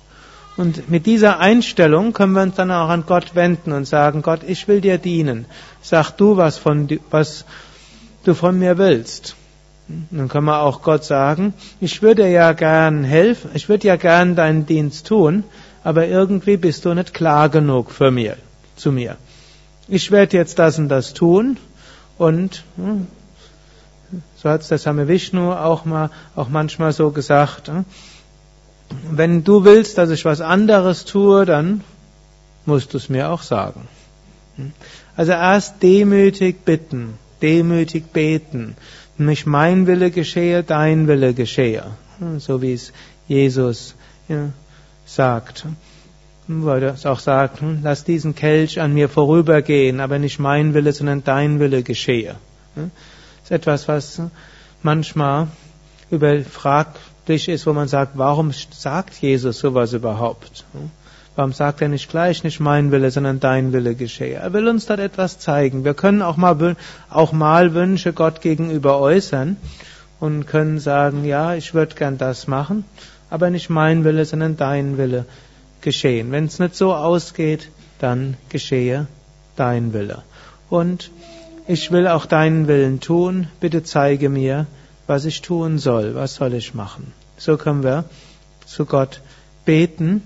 [0.57, 4.41] Und mit dieser Einstellung können wir uns dann auch an Gott wenden und sagen, Gott,
[4.45, 5.47] ich will dir dienen.
[5.83, 7.45] Sag du, was, von, was
[8.25, 9.37] du von mir willst.
[9.89, 14.37] Dann können wir auch Gott sagen, ich würde ja gern helfen, ich würde ja gern
[14.37, 15.45] deinen Dienst tun,
[15.83, 18.37] aber irgendwie bist du nicht klar genug für mir,
[18.77, 19.17] zu mir.
[19.89, 21.57] Ich werde jetzt das und das tun
[22.19, 23.07] und hm,
[24.37, 27.69] so hat es der Same Vishnu auch mal, auch manchmal so gesagt.
[27.69, 27.87] Hm,
[29.11, 31.83] wenn du willst, dass ich was anderes tue, dann
[32.67, 33.89] musst du es mir auch sagen.
[34.57, 34.73] Hm.
[35.17, 38.77] Also erst demütig bitten, demütig beten,
[39.19, 41.85] nicht mein Wille geschehe, dein Wille geschehe.
[42.39, 42.93] So wie es
[43.27, 43.95] Jesus
[44.29, 44.51] ja,
[45.07, 45.67] sagt.
[46.47, 50.73] Wo er es auch sagt, hm, lass diesen Kelch an mir vorübergehen, aber nicht mein
[50.75, 52.37] Wille, sondern dein Wille geschehe.
[52.75, 52.87] Das
[53.45, 54.23] ist etwas, was
[54.83, 55.49] manchmal
[56.11, 60.65] überfraglich ist, wo man sagt, warum sagt Jesus sowas überhaupt?
[61.39, 64.41] Warum sagt er nicht gleich, nicht mein Wille, sondern dein Wille geschehe?
[64.41, 65.85] Er will uns dort etwas zeigen.
[65.85, 66.75] Wir können auch mal,
[67.11, 69.57] auch mal Wünsche Gott gegenüber äußern
[70.19, 72.85] und können sagen, ja, ich würde gern das machen,
[73.31, 75.27] aber nicht mein Wille, sondern dein Wille
[75.81, 76.33] geschehen.
[76.33, 77.69] Wenn es nicht so ausgeht,
[78.01, 79.07] dann geschehe
[79.55, 80.25] dein Wille.
[80.69, 81.13] Und
[81.69, 84.67] ich will auch deinen Willen tun, bitte zeige mir,
[85.07, 87.13] was ich tun soll, was soll ich machen.
[87.37, 88.07] So können wir
[88.67, 89.21] zu Gott
[89.65, 90.25] beten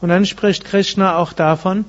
[0.00, 1.84] und dann spricht Krishna auch davon,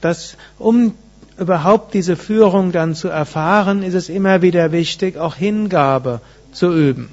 [0.00, 0.94] dass um
[1.38, 6.20] überhaupt diese Führung dann zu erfahren, ist es immer wieder wichtig, auch Hingabe
[6.52, 7.08] zu üben.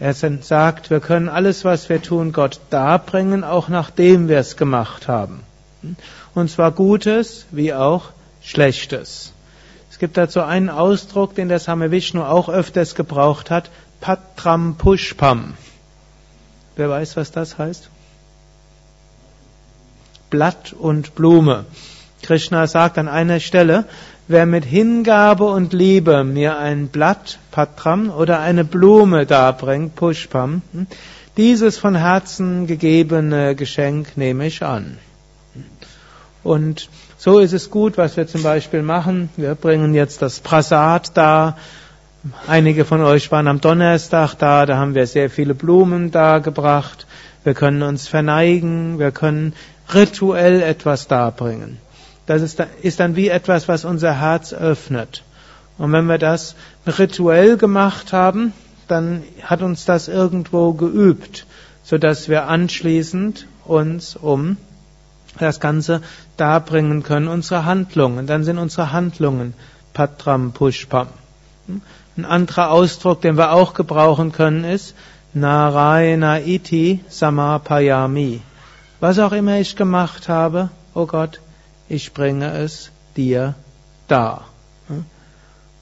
[0.00, 5.06] Er sagt, wir können alles, was wir tun, Gott darbringen, auch nachdem wir es gemacht
[5.06, 5.40] haben.
[6.34, 8.10] Und zwar Gutes wie auch
[8.42, 9.32] Schlechtes.
[9.90, 15.54] Es gibt dazu einen Ausdruck, den der Same Vishnu auch öfters gebraucht hat, Patram Pushpam.
[16.74, 17.88] Wer weiß, was das heißt?
[20.34, 21.64] Blatt und Blume.
[22.22, 23.84] Krishna sagt an einer Stelle,
[24.26, 30.62] wer mit Hingabe und Liebe mir ein Blatt, Patram, oder eine Blume darbringt, Pushpam,
[31.36, 34.98] dieses von Herzen gegebene Geschenk nehme ich an.
[36.42, 39.28] Und so ist es gut, was wir zum Beispiel machen.
[39.36, 41.56] Wir bringen jetzt das Prasad da.
[42.48, 47.06] Einige von euch waren am Donnerstag da, da haben wir sehr viele Blumen da gebracht.
[47.44, 49.52] Wir können uns verneigen, wir können
[49.92, 51.78] rituell etwas darbringen.
[52.26, 55.22] Das ist, ist dann wie etwas, was unser Herz öffnet.
[55.76, 56.54] Und wenn wir das
[56.86, 58.52] rituell gemacht haben,
[58.88, 61.46] dann hat uns das irgendwo geübt,
[61.82, 64.56] so dass wir anschließend uns um
[65.38, 66.00] das Ganze
[66.36, 68.26] darbringen können, unsere Handlungen.
[68.26, 69.54] Dann sind unsere Handlungen
[69.92, 71.08] Patram Pushpam.
[72.16, 74.94] Ein anderer Ausdruck, den wir auch gebrauchen können, ist
[75.32, 78.40] Narayana iti samapayami.
[79.00, 81.40] Was auch immer ich gemacht habe, oh Gott,
[81.88, 83.54] ich bringe es dir
[84.08, 84.46] dar.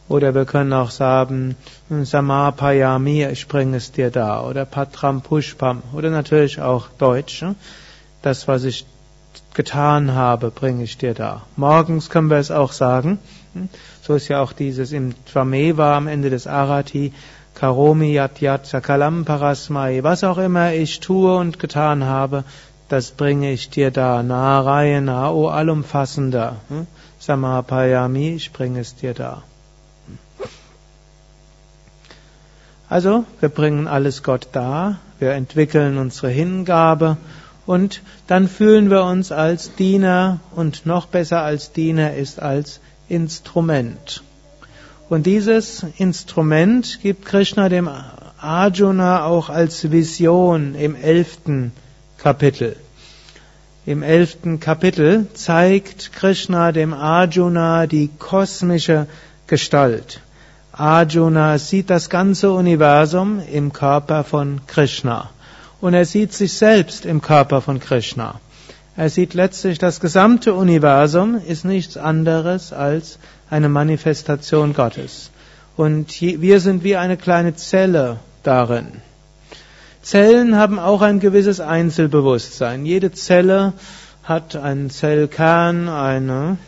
[0.09, 1.57] Oder wir können auch sagen,
[1.89, 4.47] Samapayami, ich bringe es dir dar.
[4.47, 5.83] Oder Patram Pushpam.
[5.95, 7.45] Oder natürlich auch Deutsch.
[8.21, 8.85] Das, was ich
[9.55, 11.47] getan habe, bringe ich dir dar.
[11.57, 13.19] Morgens können wir es auch sagen.
[14.03, 17.13] So ist ja auch dieses im Tvameva am Ende des Arati.
[17.55, 20.03] Karomi yat yat sakalam parasmai.
[20.03, 22.45] Was auch immer ich tue und getan habe,
[22.93, 24.23] das bringe ich dir da.
[24.23, 26.57] Narayana, o allumfassender.
[26.69, 26.87] Hm?
[27.19, 29.43] Samapayami, ich bringe es dir da.
[32.89, 37.17] Also, wir bringen alles Gott da, wir entwickeln unsere Hingabe
[37.65, 44.23] Und dann fühlen wir uns als Diener und noch besser als Diener ist als Instrument.
[45.09, 47.89] Und dieses Instrument gibt Krishna dem
[48.39, 51.73] Arjuna auch als Vision im elften
[52.23, 52.77] Kapitel.
[53.85, 59.09] Im elften Kapitel zeigt Krishna dem Arjuna die kosmische
[59.49, 60.21] Gestalt.
[60.71, 65.31] Arjuna sieht das ganze Universum im Körper von Krishna.
[65.81, 68.41] Und er sieht sich selbst im Körper von Krishna.
[68.97, 73.19] Er sieht letztlich, das gesamte Universum ist nichts anderes als
[73.51, 75.33] eine Manifestation Gottes.
[75.77, 79.03] Und wir sind wie eine kleine Zelle darin.
[80.03, 82.85] Zellen haben auch ein gewisses Einzelbewusstsein.
[82.85, 83.73] Jede Zelle
[84.25, 86.59] hat einen Zellkern, eine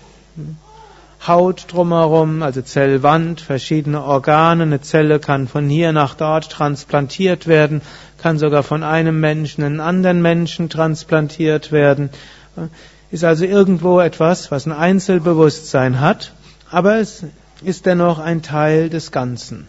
[1.26, 4.62] Haut drumherum, also Zellwand, verschiedene Organe.
[4.62, 7.82] Eine Zelle kann von hier nach dort transplantiert werden,
[8.18, 12.10] kann sogar von einem Menschen in einen anderen Menschen transplantiert werden.
[13.10, 16.32] Ist also irgendwo etwas, was ein Einzelbewusstsein hat,
[16.70, 17.24] aber es
[17.64, 19.66] ist dennoch ein Teil des Ganzen.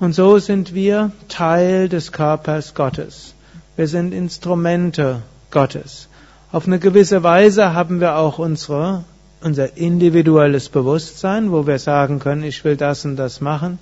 [0.00, 3.34] Und so sind wir Teil des Körpers Gottes.
[3.76, 6.08] Wir sind Instrumente Gottes.
[6.52, 9.04] Auf eine gewisse Weise haben wir auch unsere
[9.42, 13.78] unser individuelles Bewusstsein, wo wir sagen können, ich will das und das machen.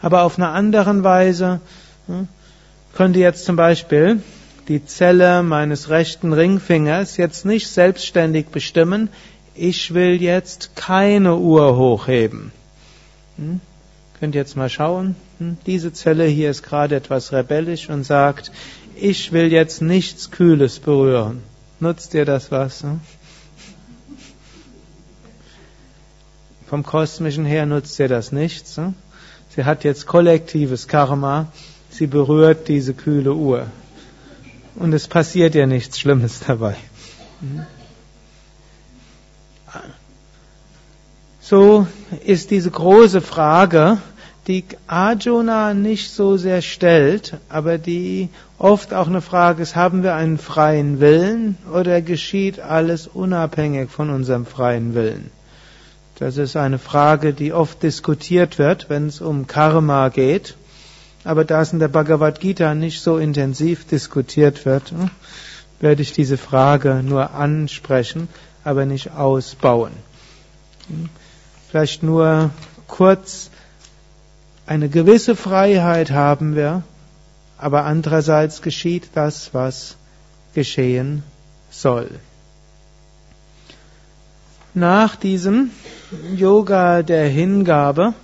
[0.00, 1.60] Aber auf einer anderen Weise
[2.06, 2.28] hm,
[2.94, 4.22] könnte jetzt zum Beispiel
[4.68, 9.08] die Zelle meines rechten Ringfingers jetzt nicht selbstständig bestimmen,
[9.54, 12.52] ich will jetzt keine Uhr hochheben.
[13.36, 13.60] Hm?
[14.18, 15.16] Könnt ihr jetzt mal schauen?
[15.66, 18.52] Diese Zelle hier ist gerade etwas rebellisch und sagt,
[18.94, 21.42] ich will jetzt nichts Kühles berühren.
[21.80, 22.82] Nutzt ihr das was?
[22.82, 23.00] Hm?
[26.66, 28.76] Vom Kosmischen her nutzt ihr das nichts.
[28.76, 28.94] Hm?
[29.56, 31.48] Sie hat jetzt kollektives Karma.
[31.90, 33.66] Sie berührt diese kühle Uhr.
[34.76, 36.76] Und es passiert ihr nichts Schlimmes dabei.
[37.40, 37.66] Hm?
[41.40, 41.86] So
[42.24, 43.98] ist diese große Frage,
[44.46, 48.28] die Arjuna nicht so sehr stellt, aber die
[48.58, 54.10] oft auch eine Frage ist, haben wir einen freien Willen oder geschieht alles unabhängig von
[54.10, 55.30] unserem freien Willen?
[56.20, 60.54] Das ist eine Frage, die oft diskutiert wird, wenn es um Karma geht.
[61.24, 65.10] Aber da es in der Bhagavad Gita nicht so intensiv diskutiert wird, hm,
[65.80, 68.28] werde ich diese Frage nur ansprechen,
[68.64, 69.92] aber nicht ausbauen.
[70.88, 71.08] Hm,
[71.70, 72.50] vielleicht nur
[72.86, 73.50] kurz,
[74.70, 76.84] eine gewisse Freiheit haben wir,
[77.58, 79.96] aber andererseits geschieht das, was
[80.54, 81.24] geschehen
[81.72, 82.08] soll.
[84.72, 85.72] Nach diesem
[86.36, 88.14] Yoga der Hingabe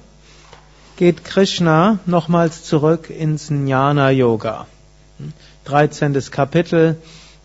[0.97, 4.69] geht Krishna nochmals zurück ins Jnana Yoga.
[5.65, 6.13] 13.
[6.31, 6.97] Kapitel,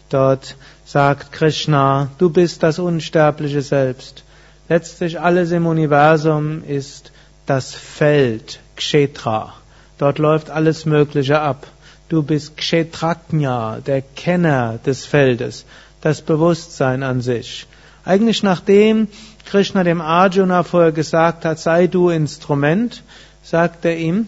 [0.10, 4.24] dort sagt Krishna, du bist das unsterbliche Selbst.
[4.70, 7.12] Letztlich alles im Universum ist
[7.48, 9.54] das Feld, Kshetra.
[10.00, 11.68] Dort läuft alles Mögliche ab.
[12.10, 15.66] Du bist Kshetraknya, der Kenner des Feldes,
[16.02, 17.68] das Bewusstsein an sich.
[18.04, 19.08] Eigentlich nachdem
[19.46, 23.04] Krishna dem Arjuna vorher gesagt hat, sei du Instrument,
[23.44, 24.28] sagt er ihm,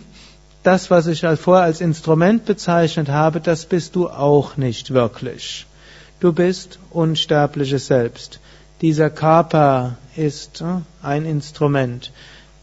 [0.62, 5.66] das, was ich vorher als Instrument bezeichnet habe, das bist du auch nicht wirklich.
[6.20, 8.40] Du bist unsterbliches Selbst.
[8.82, 12.12] Dieser Körper ist äh, ein Instrument.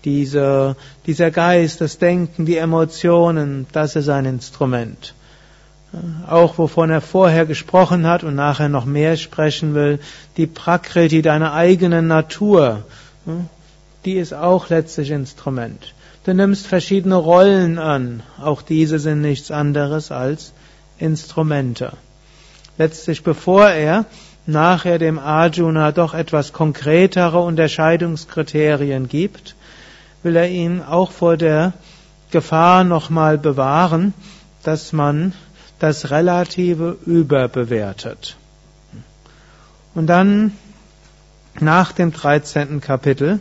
[0.05, 0.76] Diese,
[1.07, 5.14] dieser Geist, das Denken, die Emotionen, das ist ein Instrument
[6.28, 9.98] auch wovon er vorher gesprochen hat und nachher noch mehr sprechen will,
[10.36, 12.84] die Prakriti, deine eigene Natur,
[14.05, 15.94] die ist auch letztlich Instrument.
[16.24, 20.53] Du nimmst verschiedene Rollen an, auch diese sind nichts anderes als
[20.98, 21.94] Instrumente.
[22.78, 24.05] Letztlich bevor er
[24.46, 29.55] nachher dem Arjuna doch etwas konkretere Unterscheidungskriterien gibt,
[30.23, 31.73] will er ihn auch vor der
[32.31, 34.14] Gefahr nochmal bewahren,
[34.62, 35.33] dass man
[35.79, 38.37] das Relative überbewertet.
[39.95, 40.57] Und dann
[41.59, 42.81] nach dem 13.
[42.81, 43.41] Kapitel,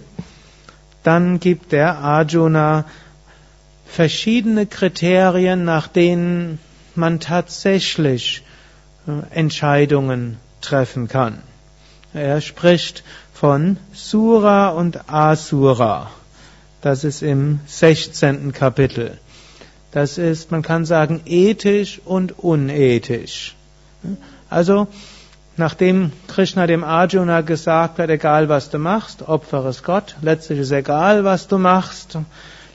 [1.03, 2.85] dann gibt der Arjuna
[3.85, 6.59] verschiedene Kriterien, nach denen
[6.95, 8.43] man tatsächlich
[9.07, 11.41] äh, Entscheidungen treffen kann.
[12.13, 13.03] Er spricht
[13.33, 16.11] von Sura und Asura.
[16.81, 18.53] Das ist im 16.
[18.53, 19.17] Kapitel.
[19.91, 23.55] Das ist, man kann sagen, ethisch und unethisch.
[24.49, 24.87] Also,
[25.57, 30.71] nachdem Krishna dem Arjuna gesagt hat, egal was du machst, opfere es Gott, letztlich ist
[30.71, 32.17] egal, was du machst,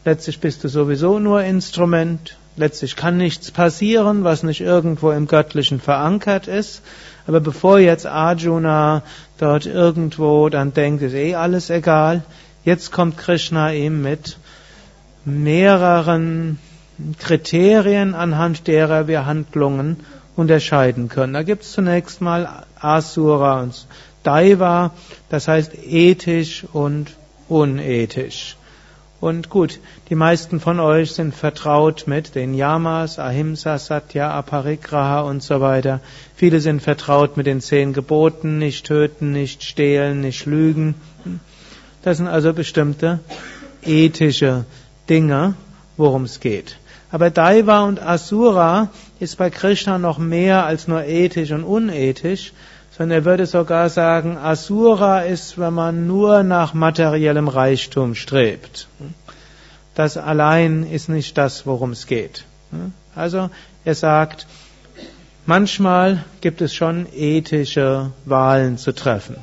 [0.05, 5.81] letztlich bist du sowieso nur Instrument, letztlich kann nichts passieren, was nicht irgendwo im Göttlichen
[5.81, 6.83] verankert ist.
[7.27, 9.03] Aber bevor jetzt Arjuna
[9.39, 12.23] dort irgendwo dann denkt, ist eh alles egal,
[12.65, 14.39] jetzt kommt Krishna ihm mit
[15.25, 16.59] mehreren
[17.19, 19.97] Kriterien, anhand derer wir Handlungen
[20.37, 21.33] unterscheiden können.
[21.33, 23.87] Da gibt es zunächst mal Asura und
[24.23, 24.93] Daiva,
[25.29, 27.13] das heißt ethisch und
[27.49, 28.57] unethisch.
[29.21, 35.43] Und gut, die meisten von euch sind vertraut mit den Yamas, Ahimsa, Satya, Aparigraha und
[35.43, 36.01] so weiter.
[36.37, 40.95] Viele sind vertraut mit den zehn Geboten, nicht töten, nicht stehlen, nicht lügen.
[42.05, 43.21] Das sind also bestimmte
[43.83, 44.67] ethische
[45.09, 45.55] Dinge,
[45.97, 46.77] worum es geht.
[47.11, 48.91] Aber Daiva und Asura
[49.21, 52.53] ist bei Krishna noch mehr als nur ethisch und unethisch,
[52.91, 58.87] sondern er würde sogar sagen, Asura ist, wenn man nur nach materiellem Reichtum strebt.
[59.95, 62.45] Das allein ist nicht das, worum es geht.
[63.15, 63.49] Also
[63.87, 64.47] er sagt,
[65.47, 69.37] manchmal gibt es schon ethische Wahlen zu treffen.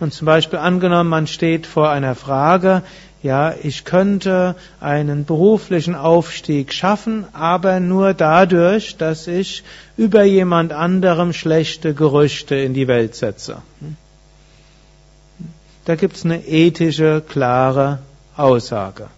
[0.00, 2.82] Und zum Beispiel angenommen, man steht vor einer Frage,
[3.22, 9.64] ja, ich könnte einen beruflichen Aufstieg schaffen, aber nur dadurch, dass ich
[9.96, 13.62] über jemand anderem schlechte Gerüchte in die Welt setze.
[15.84, 17.98] Da gibt's eine ethische, klare
[18.36, 19.08] Aussage.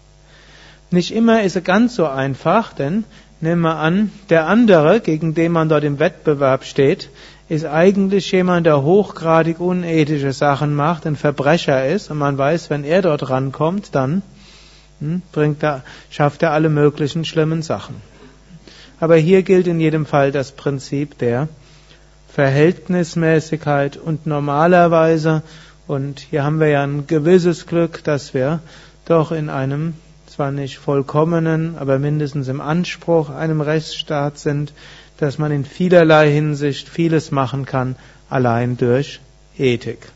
[0.91, 3.05] Nicht immer ist es ganz so einfach, denn
[3.41, 7.11] nehmen wir an, der andere, gegen den man dort im Wettbewerb steht,
[7.51, 12.85] ist eigentlich jemand, der hochgradig unethische Sachen macht, ein Verbrecher ist und man weiß, wenn
[12.85, 14.23] er dort rankommt, dann
[15.01, 17.97] hm, bringt er, schafft er alle möglichen schlimmen Sachen.
[19.01, 21.49] Aber hier gilt in jedem Fall das Prinzip der
[22.29, 25.43] Verhältnismäßigkeit und normalerweise,
[25.89, 28.61] und hier haben wir ja ein gewisses Glück, dass wir
[29.07, 29.95] doch in einem
[30.29, 34.73] zwar nicht vollkommenen, aber mindestens im Anspruch einem Rechtsstaat sind,
[35.21, 37.97] dass man in vielerlei Hinsicht vieles machen kann,
[38.31, 39.21] allein durch
[39.59, 40.11] Ethik.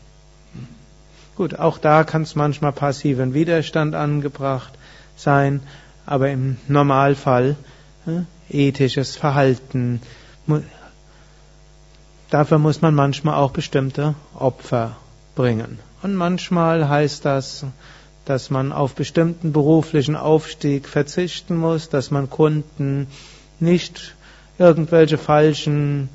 [1.35, 4.73] Gut, auch da kann es manchmal passiven Widerstand angebracht
[5.15, 5.61] sein,
[6.05, 7.55] aber im Normalfall
[8.07, 10.01] äh, ethisches Verhalten.
[12.29, 14.95] Dafür muss man manchmal auch bestimmte Opfer
[15.35, 15.79] bringen.
[16.01, 17.65] Und manchmal heißt das,
[18.25, 23.07] dass man auf bestimmten beruflichen Aufstieg verzichten muss, dass man Kunden
[23.59, 24.14] nicht
[24.57, 26.09] irgendwelche falschen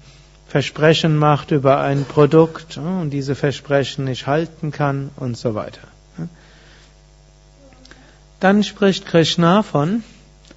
[0.47, 5.87] Versprechen macht über ein Produkt und diese Versprechen nicht halten kann und so weiter.
[8.41, 10.03] Dann spricht Krishna von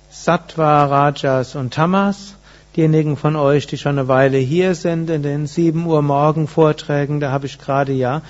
[0.10, 2.36] Sattva, Rajas und Tamas.
[2.76, 7.20] Diejenigen von euch, die schon eine Weile hier sind, in den 7 Uhr Morgen Vorträgen,
[7.20, 8.22] da habe ich gerade ja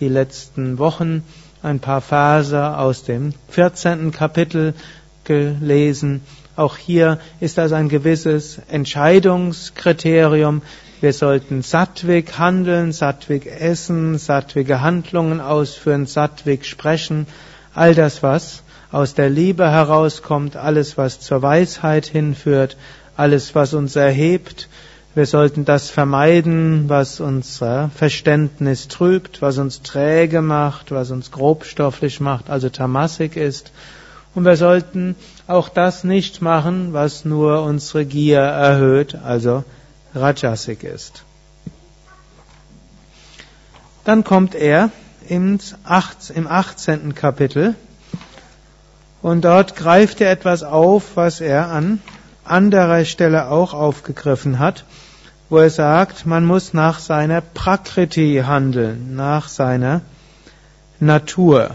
[0.00, 1.22] die letzten Wochen
[1.62, 4.10] ein paar Verse aus dem 14.
[4.10, 4.74] Kapitel
[5.24, 6.22] gelesen
[6.56, 10.62] auch hier ist das ein gewisses Entscheidungskriterium.
[11.00, 17.26] Wir sollten sattwig handeln, sattwig essen, sattwige Handlungen ausführen, sattwig sprechen.
[17.74, 22.76] All das, was aus der Liebe herauskommt, alles, was zur Weisheit hinführt,
[23.16, 24.68] alles, was uns erhebt.
[25.14, 32.20] Wir sollten das vermeiden, was unser Verständnis trübt, was uns träge macht, was uns grobstofflich
[32.20, 33.72] macht, also tamassig ist.
[34.34, 35.14] Und wir sollten
[35.46, 39.64] auch das nicht machen, was nur unsere Gier erhöht, also
[40.14, 41.24] Rajasik ist.
[44.04, 44.90] Dann kommt er
[45.28, 47.14] im 18.
[47.14, 47.74] Kapitel
[49.20, 52.00] und dort greift er etwas auf, was er an
[52.44, 54.84] anderer Stelle auch aufgegriffen hat,
[55.48, 60.00] wo er sagt, man muss nach seiner Prakriti handeln, nach seiner
[60.98, 61.70] Natur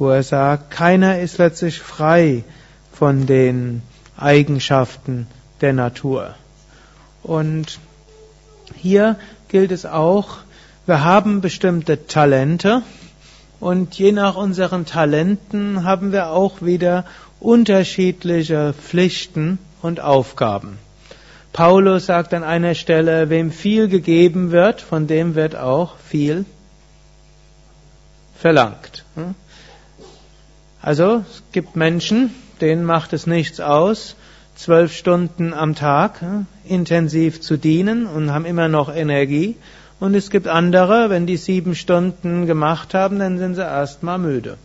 [0.00, 2.42] wo er sagt, keiner ist letztlich frei
[2.90, 3.82] von den
[4.16, 5.26] Eigenschaften
[5.60, 6.34] der Natur.
[7.22, 7.78] Und
[8.74, 9.16] hier
[9.48, 10.38] gilt es auch,
[10.86, 12.82] wir haben bestimmte Talente
[13.60, 17.04] und je nach unseren Talenten haben wir auch wieder
[17.38, 20.78] unterschiedliche Pflichten und Aufgaben.
[21.52, 26.46] Paulus sagt an einer Stelle, wem viel gegeben wird, von dem wird auch viel
[28.34, 29.04] verlangt.
[30.82, 34.16] Also es gibt Menschen, denen macht es nichts aus,
[34.54, 36.20] zwölf Stunden am Tag
[36.66, 39.56] intensiv zu dienen und haben immer noch Energie.
[39.98, 44.56] Und es gibt andere, wenn die sieben Stunden gemacht haben, dann sind sie erstmal müde.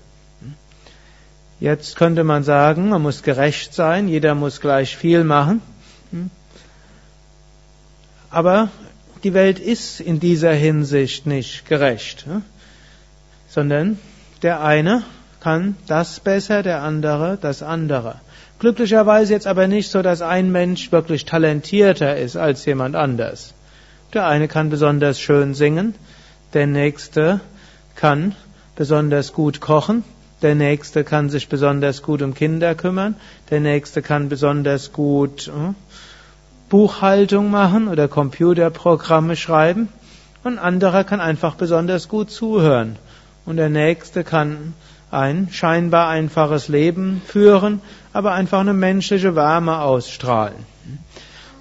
[1.60, 5.62] Jetzt könnte man sagen, man muss gerecht sein, jeder muss gleich viel machen.
[8.30, 8.70] Aber
[9.24, 12.26] die Welt ist in dieser Hinsicht nicht gerecht,
[13.48, 13.98] sondern
[14.42, 15.04] der eine
[15.46, 18.16] kann das besser, der andere das andere.
[18.58, 23.54] Glücklicherweise jetzt aber nicht so, dass ein Mensch wirklich talentierter ist als jemand anders.
[24.16, 25.94] Der eine kann besonders schön singen,
[26.56, 27.42] der nächste
[27.96, 28.34] kann
[28.76, 30.04] besonders gut kochen,
[30.42, 33.14] der nächste kann sich besonders gut um Kinder kümmern,
[33.52, 35.74] der nächste kann besonders gut äh,
[36.70, 39.90] Buchhaltung machen oder Computerprogramme schreiben
[40.44, 42.96] und anderer kann einfach besonders gut zuhören
[43.46, 44.74] und der nächste kann
[45.12, 47.82] ein scheinbar einfaches Leben führen,
[48.14, 50.66] aber einfach eine menschliche Wärme ausstrahlen.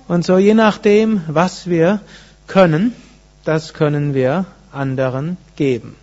[0.09, 2.01] Und so je nachdem, was wir
[2.47, 2.95] können,
[3.45, 5.97] das können wir anderen geben.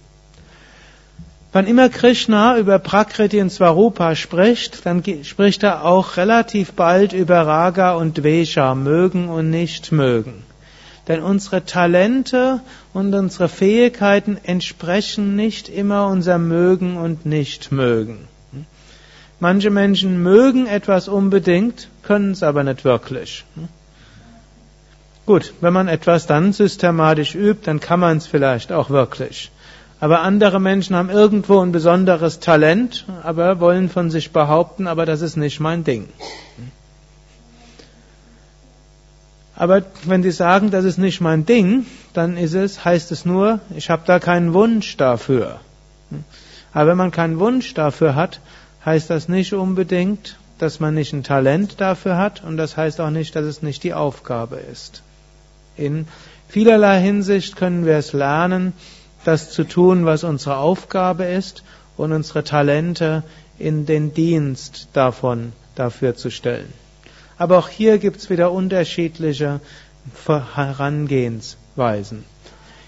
[1.54, 7.46] Wann immer Krishna über Prakriti und Svarupa spricht, dann spricht er auch relativ bald über
[7.46, 10.44] Raga und Vesha, mögen und nicht mögen.
[11.12, 12.62] Denn unsere Talente
[12.94, 18.30] und unsere Fähigkeiten entsprechen nicht immer unser Mögen und Nicht-Mögen.
[19.42, 23.44] Manche Menschen mögen etwas unbedingt, können es aber nicht wirklich.
[25.26, 29.52] Gut, wenn man etwas dann systematisch übt, dann kann man es vielleicht auch wirklich.
[30.00, 35.20] Aber andere Menschen haben irgendwo ein besonderes Talent, aber wollen von sich behaupten, aber das
[35.20, 36.08] ist nicht mein Ding.
[39.62, 43.60] Aber wenn sie sagen, das ist nicht mein Ding, dann ist es, heißt es nur,
[43.78, 45.60] ich habe da keinen Wunsch dafür.
[46.74, 48.40] Aber wenn man keinen Wunsch dafür hat,
[48.84, 53.12] heißt das nicht unbedingt, dass man nicht ein Talent dafür hat und das heißt auch
[53.12, 55.04] nicht, dass es nicht die Aufgabe ist.
[55.78, 56.08] In
[56.48, 58.74] vielerlei Hinsicht können wir es lernen,
[59.26, 61.62] das zu tun, was unsere Aufgabe ist
[61.98, 63.22] und unsere Talente
[63.60, 66.81] in den Dienst davon dafür zu stellen.
[67.42, 69.62] Aber auch hier gibt es wieder unterschiedliche
[70.28, 72.24] Herangehensweisen.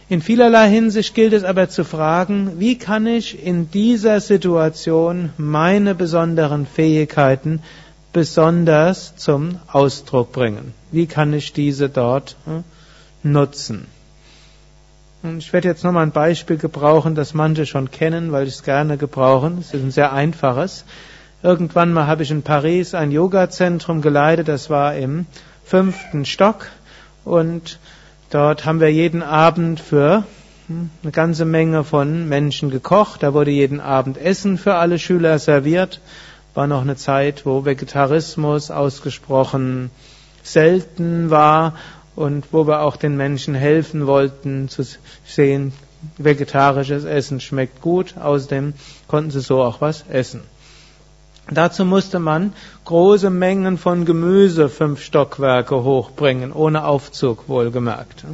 [0.09, 5.95] In vielerlei Hinsicht gilt es aber zu fragen, wie kann ich in dieser Situation meine
[5.95, 7.63] besonderen Fähigkeiten
[8.11, 10.75] besonders zum Ausdruck bringen?
[10.91, 12.63] Wie kann ich diese dort hm,
[13.23, 13.87] nutzen?
[15.23, 18.63] Und ich werde jetzt nochmal ein Beispiel gebrauchen, das manche schon kennen, weil ich es
[18.63, 19.57] gerne gebrauchen.
[19.61, 20.85] Es ist ein sehr einfaches.
[21.43, 25.25] Irgendwann mal habe ich in Paris ein Yoga-Zentrum geleitet, das war im
[25.65, 26.67] fünften Stock
[27.25, 27.79] und
[28.29, 30.23] dort haben wir jeden Abend für
[30.67, 33.23] hm, eine ganze Menge von Menschen gekocht.
[33.23, 35.99] Da wurde jeden Abend Essen für alle Schüler serviert.
[36.53, 39.91] War noch eine Zeit, wo Vegetarismus ausgesprochen
[40.43, 41.73] selten war
[42.15, 44.83] und wo wir auch den Menschen helfen wollten zu
[45.25, 45.73] sehen,
[46.17, 48.75] vegetarisches Essen schmeckt gut, außerdem
[49.09, 50.41] konnten sie so auch was essen.
[51.51, 52.53] Dazu musste man
[52.85, 58.25] große Mengen von Gemüse fünf Stockwerke hochbringen, ohne Aufzug wohlgemerkt.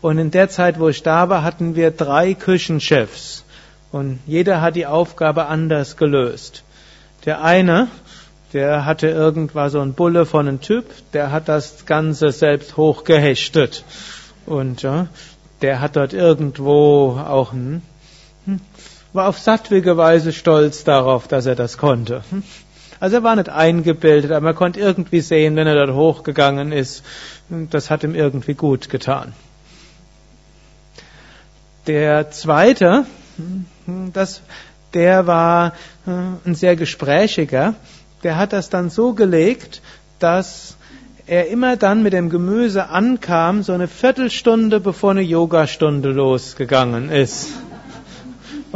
[0.00, 3.44] Und in der Zeit, wo ich da war, hatten wir drei Küchenchefs.
[3.90, 6.62] Und jeder hat die Aufgabe anders gelöst.
[7.24, 7.88] Der eine
[8.52, 13.84] der hatte irgendwann so ein Bulle von einem Typ, der hat das Ganze selbst hochgehechtet.
[14.46, 15.08] Und ja,
[15.62, 17.82] der hat dort irgendwo auch ein,
[18.44, 18.60] hm,
[19.16, 22.22] war auf sattwige Weise stolz darauf, dass er das konnte.
[23.00, 27.04] Also er war nicht eingebildet, aber man konnte irgendwie sehen, wenn er dort hochgegangen ist,
[27.48, 29.32] das hat ihm irgendwie gut getan.
[31.86, 33.06] Der zweite,
[33.36, 34.40] hm, das,
[34.94, 35.72] der war
[36.06, 37.74] ein sehr gesprächiger,
[38.22, 39.82] der hat das dann so gelegt,
[40.18, 40.76] dass
[41.26, 47.50] er immer dann mit dem Gemüse ankam, so eine Viertelstunde bevor eine Yogastunde losgegangen ist.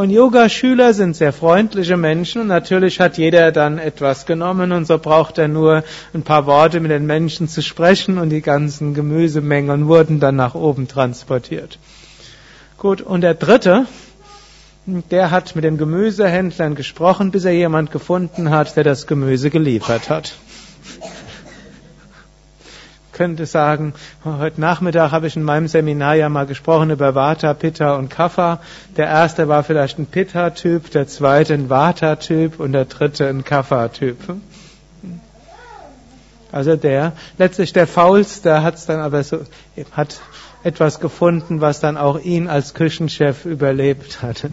[0.00, 4.96] Und Yogaschüler sind sehr freundliche Menschen und natürlich hat jeder dann etwas genommen und so
[4.96, 5.84] braucht er nur
[6.14, 10.54] ein paar Worte mit den Menschen zu sprechen und die ganzen Gemüsemengen wurden dann nach
[10.54, 11.78] oben transportiert.
[12.78, 13.84] Gut, und der dritte,
[14.86, 20.08] der hat mit den Gemüsehändlern gesprochen, bis er jemand gefunden hat, der das Gemüse geliefert
[20.08, 20.32] hat.
[23.20, 23.92] Könnte sagen,
[24.24, 28.60] heute Nachmittag habe ich in meinem Seminar ja mal gesprochen über Vata, Pitta und Kapha.
[28.96, 34.16] Der erste war vielleicht ein Pitta-Typ, der zweite ein Vata-Typ und der dritte ein Kapha-Typ.
[36.50, 39.40] Also der, letztlich der Faulste hat es dann aber so,
[39.92, 40.22] hat
[40.62, 44.50] etwas gefunden, was dann auch ihn als Küchenchef überlebt hatte.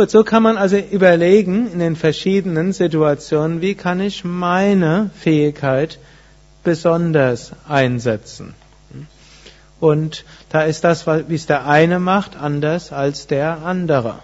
[0.00, 5.98] Gut, so kann man also überlegen in den verschiedenen Situationen, wie kann ich meine Fähigkeit
[6.64, 8.54] besonders einsetzen.
[9.78, 14.20] Und da ist das, wie es der eine macht, anders als der andere.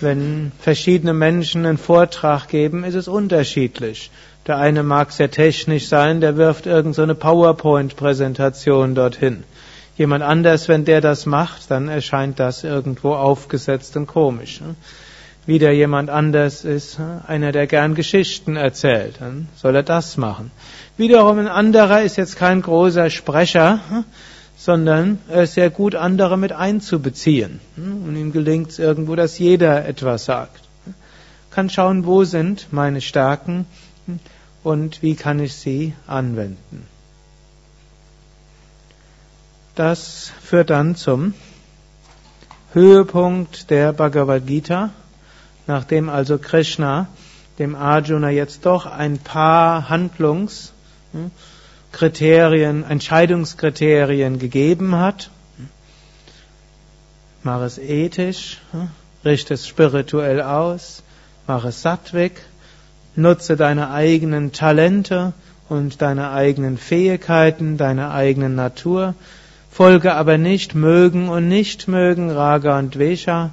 [0.00, 4.10] Wenn verschiedene Menschen einen Vortrag geben, ist es unterschiedlich.
[4.48, 9.44] Der eine mag sehr technisch sein, der wirft irgendeine so PowerPoint-Präsentation dorthin.
[9.98, 14.62] Jemand anders, wenn der das macht, dann erscheint das irgendwo aufgesetzt und komisch.
[14.62, 14.74] Ne?
[15.48, 20.50] wieder jemand anders ist, einer, der gern Geschichten erzählt, dann soll er das machen.
[20.98, 23.80] Wiederum ein anderer ist jetzt kein großer Sprecher,
[24.58, 27.60] sondern er ist sehr gut, andere mit einzubeziehen.
[27.78, 30.60] Und ihm gelingt es irgendwo, dass jeder etwas sagt.
[31.50, 33.64] Kann schauen, wo sind meine Stärken
[34.62, 36.86] und wie kann ich sie anwenden.
[39.78, 41.34] Das führt dann zum
[42.72, 44.90] Höhepunkt der Bhagavad Gita,
[45.68, 47.06] nachdem also Krishna
[47.60, 55.30] dem Arjuna jetzt doch ein paar Handlungskriterien, Entscheidungskriterien gegeben hat.
[57.44, 58.58] Mach es ethisch,
[59.24, 61.04] richte es spirituell aus,
[61.46, 62.32] mach es sattwig,
[63.14, 65.34] nutze deine eigenen Talente
[65.68, 69.14] und deine eigenen Fähigkeiten, deine eigene Natur,
[69.78, 73.50] folge aber nicht mögen und nicht mögen, Raga und Vesha,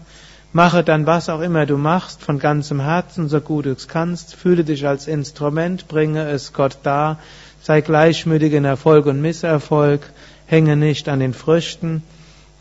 [0.53, 4.33] mache dann was auch immer du machst von ganzem Herzen, so gut du es kannst,
[4.33, 7.19] fühle dich als Instrument, bringe es Gott dar,
[7.61, 10.01] sei gleichmütig in Erfolg und Misserfolg,
[10.47, 12.01] hänge nicht an den Früchten.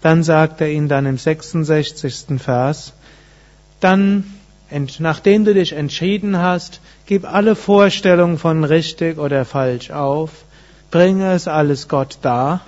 [0.03, 2.39] Dann sagt er ihnen dann im 66.
[2.43, 2.93] Vers,
[3.81, 4.25] dann
[4.99, 10.45] nachdem du dich entschieden hast, gib alle Vorstellungen von richtig oder falsch auf,
[10.91, 12.61] bringe es alles Gott dar.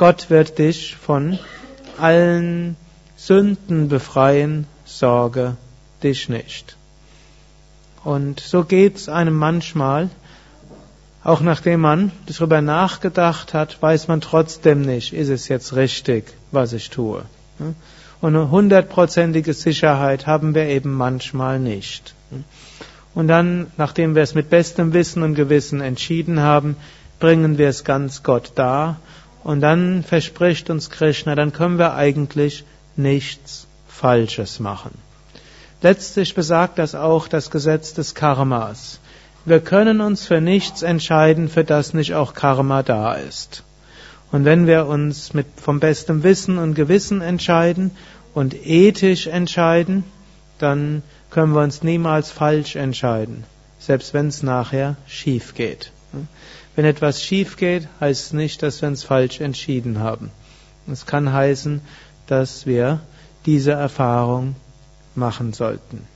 [0.00, 1.38] Gott wird dich von
[1.98, 2.74] allen
[3.16, 5.58] Sünden befreien, sorge
[6.02, 6.78] dich nicht.
[8.02, 10.08] Und so geht's einem manchmal,
[11.22, 16.72] auch nachdem man darüber nachgedacht hat, weiß man trotzdem nicht, ist es jetzt richtig, was
[16.72, 17.26] ich tue.
[17.58, 22.14] Und eine hundertprozentige Sicherheit haben wir eben manchmal nicht.
[23.14, 26.76] Und dann, nachdem wir es mit bestem Wissen und Gewissen entschieden haben,
[27.18, 28.96] bringen wir es ganz Gott dar.
[29.42, 32.64] Und dann verspricht uns Krishna, dann können wir eigentlich
[32.96, 34.90] nichts Falsches machen.
[35.82, 39.00] Letztlich besagt das auch das Gesetz des Karmas.
[39.46, 43.62] Wir können uns für nichts entscheiden, für das nicht auch Karma da ist.
[44.30, 47.90] Und wenn wir uns mit vom bestem Wissen und Gewissen entscheiden
[48.34, 50.04] und ethisch entscheiden,
[50.58, 53.44] dann können wir uns niemals falsch entscheiden,
[53.78, 55.90] selbst wenn es nachher schief geht.
[56.80, 60.30] Wenn etwas schief geht, heißt es nicht, dass wir uns falsch entschieden haben.
[60.90, 61.82] Es kann heißen,
[62.26, 63.00] dass wir
[63.44, 64.56] diese Erfahrung
[65.14, 66.06] machen sollten.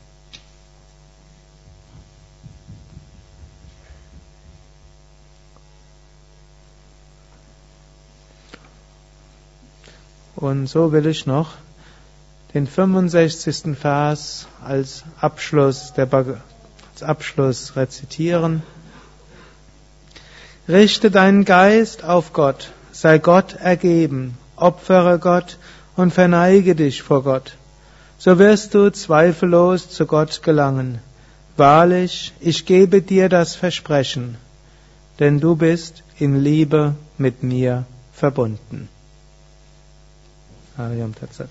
[10.35, 11.57] Und so will ich noch
[12.55, 13.77] den 65.
[13.77, 18.63] Vers als Abschluss, der, als Abschluss rezitieren.
[20.69, 25.59] Richte deinen Geist auf Gott, sei Gott ergeben, opfere Gott
[25.97, 27.57] und verneige dich vor Gott.
[28.19, 31.01] So wirst du zweifellos zu Gott gelangen.
[31.57, 34.37] Wahrlich, ich gebe dir das Versprechen,
[35.19, 38.89] denn du bist in Liebe mit mir verbunden.
[40.79, 41.51] Ariam Tatsat.